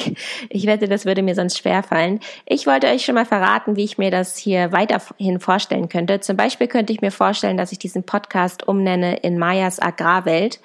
Ich 0.50 0.66
wette, 0.66 0.88
das 0.88 1.06
würde 1.06 1.22
mir 1.22 1.36
sonst 1.36 1.58
schwer 1.58 1.84
fallen. 1.84 2.22
Ich 2.46 2.66
wollte 2.66 2.88
euch 2.88 3.04
schon 3.04 3.16
mal 3.16 3.26
verraten, 3.26 3.76
wie 3.76 3.84
ich 3.84 3.98
mir 3.98 4.12
das 4.12 4.38
hier 4.38 4.72
weiterhin 4.72 5.40
vorstellen 5.40 5.90
könnte. 5.90 6.22
Zum 6.22 6.38
Beispiel 6.38 6.68
könnte 6.68 6.94
ich 6.94 7.02
mir 7.02 7.12
vorstellen, 7.12 7.58
dass 7.58 7.74
ich 7.74 7.80
diesen 7.80 8.04
Podcast 8.04 8.66
umnenne 8.66 9.18
in 9.18 9.38
Mayas 9.38 9.80
Agrarwelt. 9.80 10.62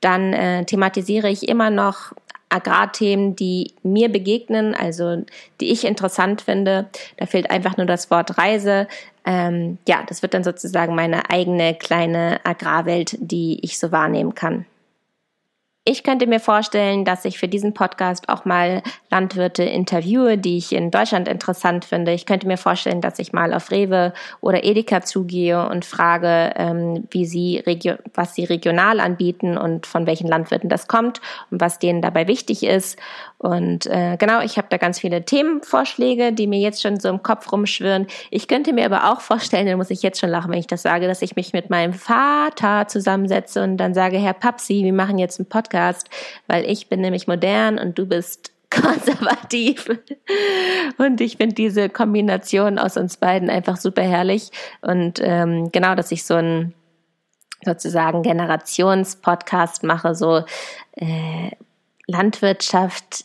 Dann 0.00 0.32
äh, 0.34 0.64
thematisiere 0.64 1.30
ich 1.30 1.48
immer 1.48 1.70
noch 1.70 2.12
Agrarthemen, 2.48 3.36
die 3.36 3.72
mir 3.82 4.10
begegnen, 4.10 4.74
also 4.74 5.24
die 5.60 5.70
ich 5.70 5.84
interessant 5.84 6.42
finde. 6.42 6.88
Da 7.16 7.26
fehlt 7.26 7.50
einfach 7.50 7.76
nur 7.76 7.86
das 7.86 8.10
Wort 8.10 8.38
Reise. 8.38 8.88
Ähm, 9.24 9.78
ja, 9.86 10.02
das 10.08 10.22
wird 10.22 10.34
dann 10.34 10.44
sozusagen 10.44 10.94
meine 10.94 11.30
eigene 11.30 11.74
kleine 11.74 12.40
Agrarwelt, 12.44 13.16
die 13.20 13.58
ich 13.62 13.78
so 13.78 13.92
wahrnehmen 13.92 14.34
kann. 14.34 14.64
Ich 15.90 16.02
könnte 16.02 16.26
mir 16.26 16.38
vorstellen, 16.38 17.06
dass 17.06 17.24
ich 17.24 17.38
für 17.38 17.48
diesen 17.48 17.72
Podcast 17.72 18.28
auch 18.28 18.44
mal 18.44 18.82
Landwirte 19.10 19.62
interviewe, 19.62 20.36
die 20.36 20.58
ich 20.58 20.74
in 20.74 20.90
Deutschland 20.90 21.28
interessant 21.28 21.86
finde. 21.86 22.12
Ich 22.12 22.26
könnte 22.26 22.46
mir 22.46 22.58
vorstellen, 22.58 23.00
dass 23.00 23.18
ich 23.18 23.32
mal 23.32 23.54
auf 23.54 23.70
Rewe 23.70 24.12
oder 24.42 24.64
Edeka 24.64 25.00
zugehe 25.00 25.66
und 25.66 25.86
frage, 25.86 26.52
ähm, 26.56 27.08
wie 27.10 27.24
sie 27.24 27.62
was 28.12 28.34
sie 28.34 28.44
regional 28.44 29.00
anbieten 29.00 29.56
und 29.56 29.86
von 29.86 30.06
welchen 30.06 30.28
Landwirten 30.28 30.68
das 30.68 30.88
kommt 30.88 31.22
und 31.50 31.62
was 31.62 31.78
denen 31.78 32.02
dabei 32.02 32.28
wichtig 32.28 32.64
ist. 32.64 32.98
Und 33.38 33.86
äh, 33.86 34.16
genau, 34.18 34.40
ich 34.40 34.58
habe 34.58 34.66
da 34.68 34.78
ganz 34.78 34.98
viele 34.98 35.24
Themenvorschläge, 35.24 36.32
die 36.32 36.48
mir 36.48 36.58
jetzt 36.58 36.82
schon 36.82 36.98
so 36.98 37.08
im 37.08 37.22
Kopf 37.22 37.50
rumschwirren. 37.52 38.08
Ich 38.30 38.48
könnte 38.48 38.72
mir 38.72 38.84
aber 38.84 39.12
auch 39.12 39.20
vorstellen, 39.20 39.66
dann 39.66 39.78
muss 39.78 39.90
ich 39.90 40.02
jetzt 40.02 40.18
schon 40.18 40.30
lachen, 40.30 40.50
wenn 40.50 40.58
ich 40.58 40.66
das 40.66 40.82
sage, 40.82 41.06
dass 41.06 41.22
ich 41.22 41.36
mich 41.36 41.52
mit 41.52 41.70
meinem 41.70 41.92
Vater 41.92 42.88
zusammensetze 42.88 43.62
und 43.62 43.76
dann 43.76 43.94
sage, 43.94 44.18
Herr 44.18 44.34
Papsi, 44.34 44.82
wir 44.82 44.92
machen 44.92 45.18
jetzt 45.18 45.38
einen 45.38 45.48
Podcast, 45.48 46.10
weil 46.48 46.68
ich 46.68 46.88
bin 46.88 47.00
nämlich 47.00 47.28
modern 47.28 47.78
und 47.78 47.96
du 47.96 48.06
bist 48.06 48.52
konservativ. 48.70 49.88
Und 50.98 51.20
ich 51.20 51.36
finde 51.36 51.54
diese 51.54 51.88
Kombination 51.88 52.78
aus 52.78 52.96
uns 52.96 53.16
beiden 53.16 53.50
einfach 53.50 53.76
super 53.76 54.02
herrlich. 54.02 54.50
Und 54.80 55.20
ähm, 55.22 55.70
genau, 55.70 55.94
dass 55.94 56.10
ich 56.10 56.24
so 56.24 56.34
ein 56.34 56.74
sozusagen 57.64 58.22
Generationspodcast 58.22 59.84
mache, 59.84 60.14
so 60.14 60.44
äh, 60.96 61.50
Landwirtschaft 62.06 63.24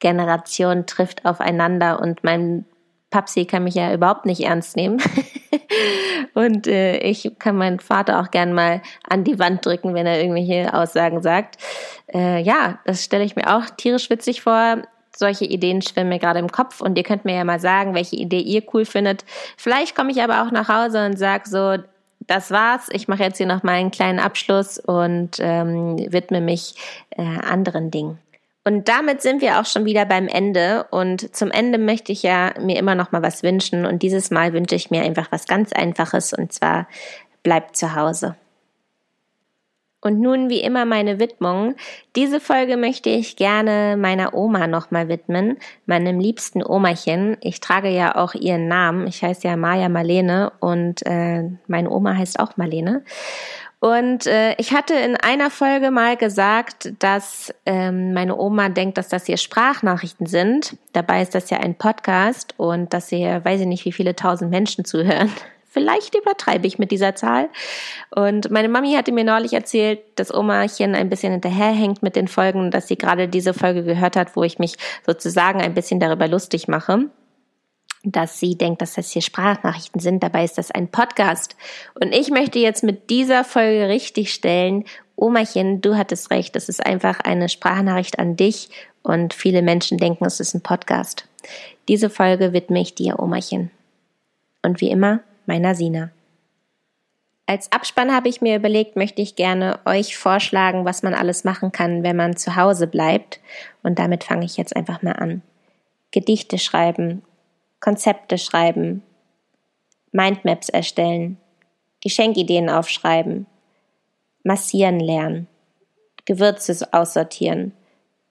Generation 0.00 0.86
trifft 0.86 1.24
aufeinander 1.24 2.00
und 2.00 2.22
mein 2.24 2.64
Papsi 3.10 3.46
kann 3.46 3.64
mich 3.64 3.74
ja 3.74 3.92
überhaupt 3.92 4.26
nicht 4.26 4.40
ernst 4.42 4.76
nehmen. 4.76 5.00
und 6.34 6.66
äh, 6.66 6.98
ich 6.98 7.32
kann 7.38 7.56
meinen 7.56 7.80
Vater 7.80 8.20
auch 8.20 8.30
gern 8.30 8.52
mal 8.52 8.82
an 9.08 9.24
die 9.24 9.38
Wand 9.38 9.64
drücken, 9.64 9.94
wenn 9.94 10.06
er 10.06 10.20
irgendwelche 10.20 10.74
Aussagen 10.74 11.22
sagt. 11.22 11.56
Äh, 12.12 12.42
ja, 12.42 12.78
das 12.84 13.02
stelle 13.02 13.24
ich 13.24 13.34
mir 13.34 13.56
auch 13.56 13.64
tierisch 13.76 14.10
witzig 14.10 14.42
vor. 14.42 14.82
Solche 15.16 15.46
Ideen 15.46 15.82
schwimmen 15.82 16.10
mir 16.10 16.18
gerade 16.18 16.38
im 16.38 16.52
Kopf 16.52 16.80
und 16.80 16.96
ihr 16.96 17.02
könnt 17.02 17.24
mir 17.24 17.34
ja 17.36 17.44
mal 17.44 17.60
sagen, 17.60 17.94
welche 17.94 18.16
Idee 18.16 18.40
ihr 18.40 18.62
cool 18.72 18.84
findet. 18.84 19.24
Vielleicht 19.56 19.96
komme 19.96 20.12
ich 20.12 20.22
aber 20.22 20.42
auch 20.42 20.52
nach 20.52 20.68
Hause 20.68 21.06
und 21.06 21.18
sage 21.18 21.48
so, 21.48 21.76
das 22.26 22.50
war's. 22.50 22.88
Ich 22.92 23.08
mache 23.08 23.22
jetzt 23.22 23.38
hier 23.38 23.46
noch 23.46 23.62
mal 23.62 23.72
einen 23.72 23.90
kleinen 23.90 24.20
Abschluss 24.20 24.78
und 24.78 25.38
ähm, 25.40 25.96
widme 26.12 26.40
mich 26.40 26.74
äh, 27.10 27.22
anderen 27.22 27.90
Dingen. 27.90 28.18
Und 28.68 28.86
damit 28.86 29.22
sind 29.22 29.40
wir 29.40 29.58
auch 29.58 29.64
schon 29.64 29.86
wieder 29.86 30.04
beim 30.04 30.28
Ende. 30.28 30.84
Und 30.90 31.34
zum 31.34 31.50
Ende 31.50 31.78
möchte 31.78 32.12
ich 32.12 32.22
ja 32.22 32.52
mir 32.60 32.76
immer 32.76 32.94
noch 32.94 33.12
mal 33.12 33.22
was 33.22 33.42
wünschen. 33.42 33.86
Und 33.86 34.02
dieses 34.02 34.30
Mal 34.30 34.52
wünsche 34.52 34.74
ich 34.74 34.90
mir 34.90 35.04
einfach 35.04 35.32
was 35.32 35.46
ganz 35.46 35.72
Einfaches. 35.72 36.34
Und 36.34 36.52
zwar 36.52 36.86
bleibt 37.42 37.78
zu 37.78 37.94
Hause. 37.94 38.36
Und 40.02 40.20
nun 40.20 40.50
wie 40.50 40.60
immer 40.60 40.84
meine 40.84 41.18
Widmung. 41.18 41.76
Diese 42.14 42.40
Folge 42.40 42.76
möchte 42.76 43.08
ich 43.08 43.36
gerne 43.36 43.96
meiner 43.96 44.34
Oma 44.34 44.66
nochmal 44.66 45.08
widmen, 45.08 45.56
meinem 45.86 46.20
liebsten 46.20 46.62
Omachen. 46.62 47.38
Ich 47.40 47.60
trage 47.60 47.88
ja 47.88 48.16
auch 48.16 48.34
ihren 48.34 48.68
Namen. 48.68 49.06
Ich 49.06 49.22
heiße 49.22 49.48
ja 49.48 49.56
Maja 49.56 49.88
Marlene 49.88 50.52
und 50.60 51.06
äh, 51.06 51.44
meine 51.68 51.90
Oma 51.90 52.16
heißt 52.16 52.38
auch 52.38 52.58
Marlene. 52.58 53.02
Und 53.80 54.26
äh, 54.26 54.54
ich 54.56 54.72
hatte 54.72 54.94
in 54.94 55.16
einer 55.16 55.50
Folge 55.50 55.92
mal 55.92 56.16
gesagt, 56.16 56.92
dass 56.98 57.54
ähm, 57.64 58.12
meine 58.12 58.36
Oma 58.36 58.70
denkt, 58.70 58.98
dass 58.98 59.08
das 59.08 59.26
hier 59.26 59.36
Sprachnachrichten 59.36 60.26
sind. 60.26 60.76
Dabei 60.92 61.22
ist 61.22 61.34
das 61.34 61.48
ja 61.50 61.58
ein 61.58 61.76
Podcast 61.76 62.54
und 62.56 62.92
dass 62.92 63.08
hier, 63.08 63.44
weiß 63.44 63.60
ich 63.60 63.66
nicht, 63.66 63.84
wie 63.84 63.92
viele 63.92 64.16
tausend 64.16 64.50
Menschen 64.50 64.84
zuhören. 64.84 65.30
Vielleicht 65.70 66.16
übertreibe 66.16 66.66
ich 66.66 66.80
mit 66.80 66.90
dieser 66.90 67.14
Zahl. 67.14 67.50
Und 68.10 68.50
meine 68.50 68.68
Mami 68.68 68.94
hatte 68.94 69.12
mir 69.12 69.22
neulich 69.22 69.52
erzählt, 69.52 70.00
dass 70.16 70.34
Omachen 70.34 70.96
ein 70.96 71.08
bisschen 71.08 71.30
hinterherhängt 71.30 72.02
mit 72.02 72.16
den 72.16 72.26
Folgen, 72.26 72.72
dass 72.72 72.88
sie 72.88 72.96
gerade 72.96 73.28
diese 73.28 73.54
Folge 73.54 73.84
gehört 73.84 74.16
hat, 74.16 74.34
wo 74.34 74.42
ich 74.42 74.58
mich 74.58 74.74
sozusagen 75.06 75.60
ein 75.60 75.74
bisschen 75.74 76.00
darüber 76.00 76.26
lustig 76.26 76.66
mache 76.66 77.10
dass 78.04 78.38
sie 78.38 78.56
denkt, 78.56 78.82
dass 78.82 78.94
das 78.94 79.10
hier 79.10 79.22
Sprachnachrichten 79.22 80.00
sind. 80.00 80.22
Dabei 80.22 80.44
ist 80.44 80.58
das 80.58 80.70
ein 80.70 80.88
Podcast. 80.88 81.56
Und 82.00 82.14
ich 82.14 82.30
möchte 82.30 82.58
jetzt 82.58 82.82
mit 82.82 83.10
dieser 83.10 83.44
Folge 83.44 83.88
richtig 83.88 84.32
stellen, 84.32 84.84
Omachen, 85.16 85.80
du 85.80 85.96
hattest 85.96 86.30
recht, 86.30 86.54
es 86.54 86.68
ist 86.68 86.84
einfach 86.84 87.18
eine 87.20 87.48
Sprachnachricht 87.48 88.20
an 88.20 88.36
dich 88.36 88.70
und 89.02 89.34
viele 89.34 89.62
Menschen 89.62 89.98
denken, 89.98 90.24
es 90.24 90.38
ist 90.38 90.54
ein 90.54 90.62
Podcast. 90.62 91.26
Diese 91.88 92.08
Folge 92.08 92.52
widme 92.52 92.80
ich 92.80 92.94
dir, 92.94 93.18
Omachen. 93.18 93.70
Und 94.62 94.80
wie 94.80 94.90
immer, 94.90 95.20
meiner 95.46 95.74
Sina. 95.74 96.10
Als 97.46 97.72
Abspann 97.72 98.14
habe 98.14 98.28
ich 98.28 98.42
mir 98.42 98.56
überlegt, 98.56 98.94
möchte 98.94 99.22
ich 99.22 99.34
gerne 99.34 99.80
euch 99.86 100.18
vorschlagen, 100.18 100.84
was 100.84 101.02
man 101.02 101.14
alles 101.14 101.44
machen 101.44 101.72
kann, 101.72 102.02
wenn 102.02 102.14
man 102.14 102.36
zu 102.36 102.56
Hause 102.56 102.86
bleibt. 102.86 103.40
Und 103.82 103.98
damit 103.98 104.22
fange 104.22 104.44
ich 104.44 104.58
jetzt 104.58 104.76
einfach 104.76 105.00
mal 105.00 105.14
an. 105.14 105.42
Gedichte 106.10 106.58
schreiben, 106.58 107.22
Konzepte 107.80 108.38
schreiben, 108.38 109.02
Mindmaps 110.10 110.68
erstellen, 110.68 111.38
Geschenkideen 112.02 112.68
aufschreiben, 112.70 113.46
massieren 114.42 115.00
lernen, 115.00 115.46
Gewürze 116.24 116.88
aussortieren, 116.92 117.72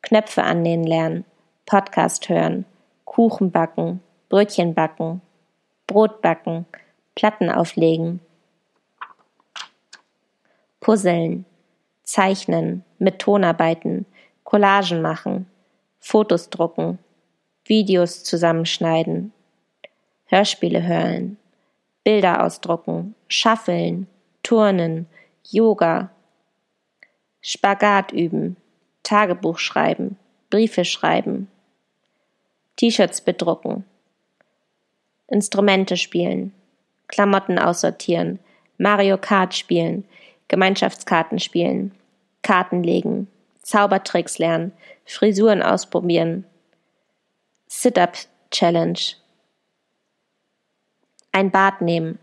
Knöpfe 0.01 0.43
annähen 0.43 0.83
lernen, 0.83 1.25
Podcast 1.65 2.29
hören, 2.29 2.65
Kuchen 3.05 3.51
backen, 3.51 4.01
Brötchen 4.29 4.73
backen, 4.73 5.21
Brot 5.87 6.21
backen, 6.21 6.65
Platten 7.15 7.49
auflegen, 7.49 8.19
Puzzeln, 10.81 11.45
Zeichnen, 12.03 12.83
mit 12.99 13.19
Ton 13.19 13.43
arbeiten, 13.43 14.05
Collagen 14.43 15.01
machen, 15.01 15.49
Fotos 15.99 16.49
drucken, 16.49 16.99
Videos 17.65 18.23
zusammenschneiden, 18.23 19.33
Hörspiele 20.27 20.83
hören, 20.83 21.37
Bilder 22.03 22.43
ausdrucken, 22.43 23.15
schaffeln, 23.27 24.07
turnen, 24.43 25.07
Yoga, 25.49 26.09
Spagat 27.41 28.11
üben, 28.11 28.57
Tagebuch 29.03 29.57
schreiben, 29.59 30.17
Briefe 30.49 30.85
schreiben, 30.85 31.49
T-Shirts 32.75 33.21
bedrucken, 33.21 33.85
Instrumente 35.27 35.97
spielen, 35.97 36.53
Klamotten 37.07 37.57
aussortieren, 37.57 38.39
Mario 38.77 39.17
Kart 39.17 39.55
spielen, 39.55 40.05
Gemeinschaftskarten 40.47 41.39
spielen, 41.39 41.91
Karten 42.41 42.83
legen, 42.83 43.27
Zaubertricks 43.61 44.37
lernen, 44.37 44.71
Frisuren 45.05 45.61
ausprobieren, 45.61 46.45
Sit-up 47.67 48.17
Challenge, 48.51 48.99
ein 51.37 51.51
Bad 51.51 51.81
nehmen, 51.81 52.17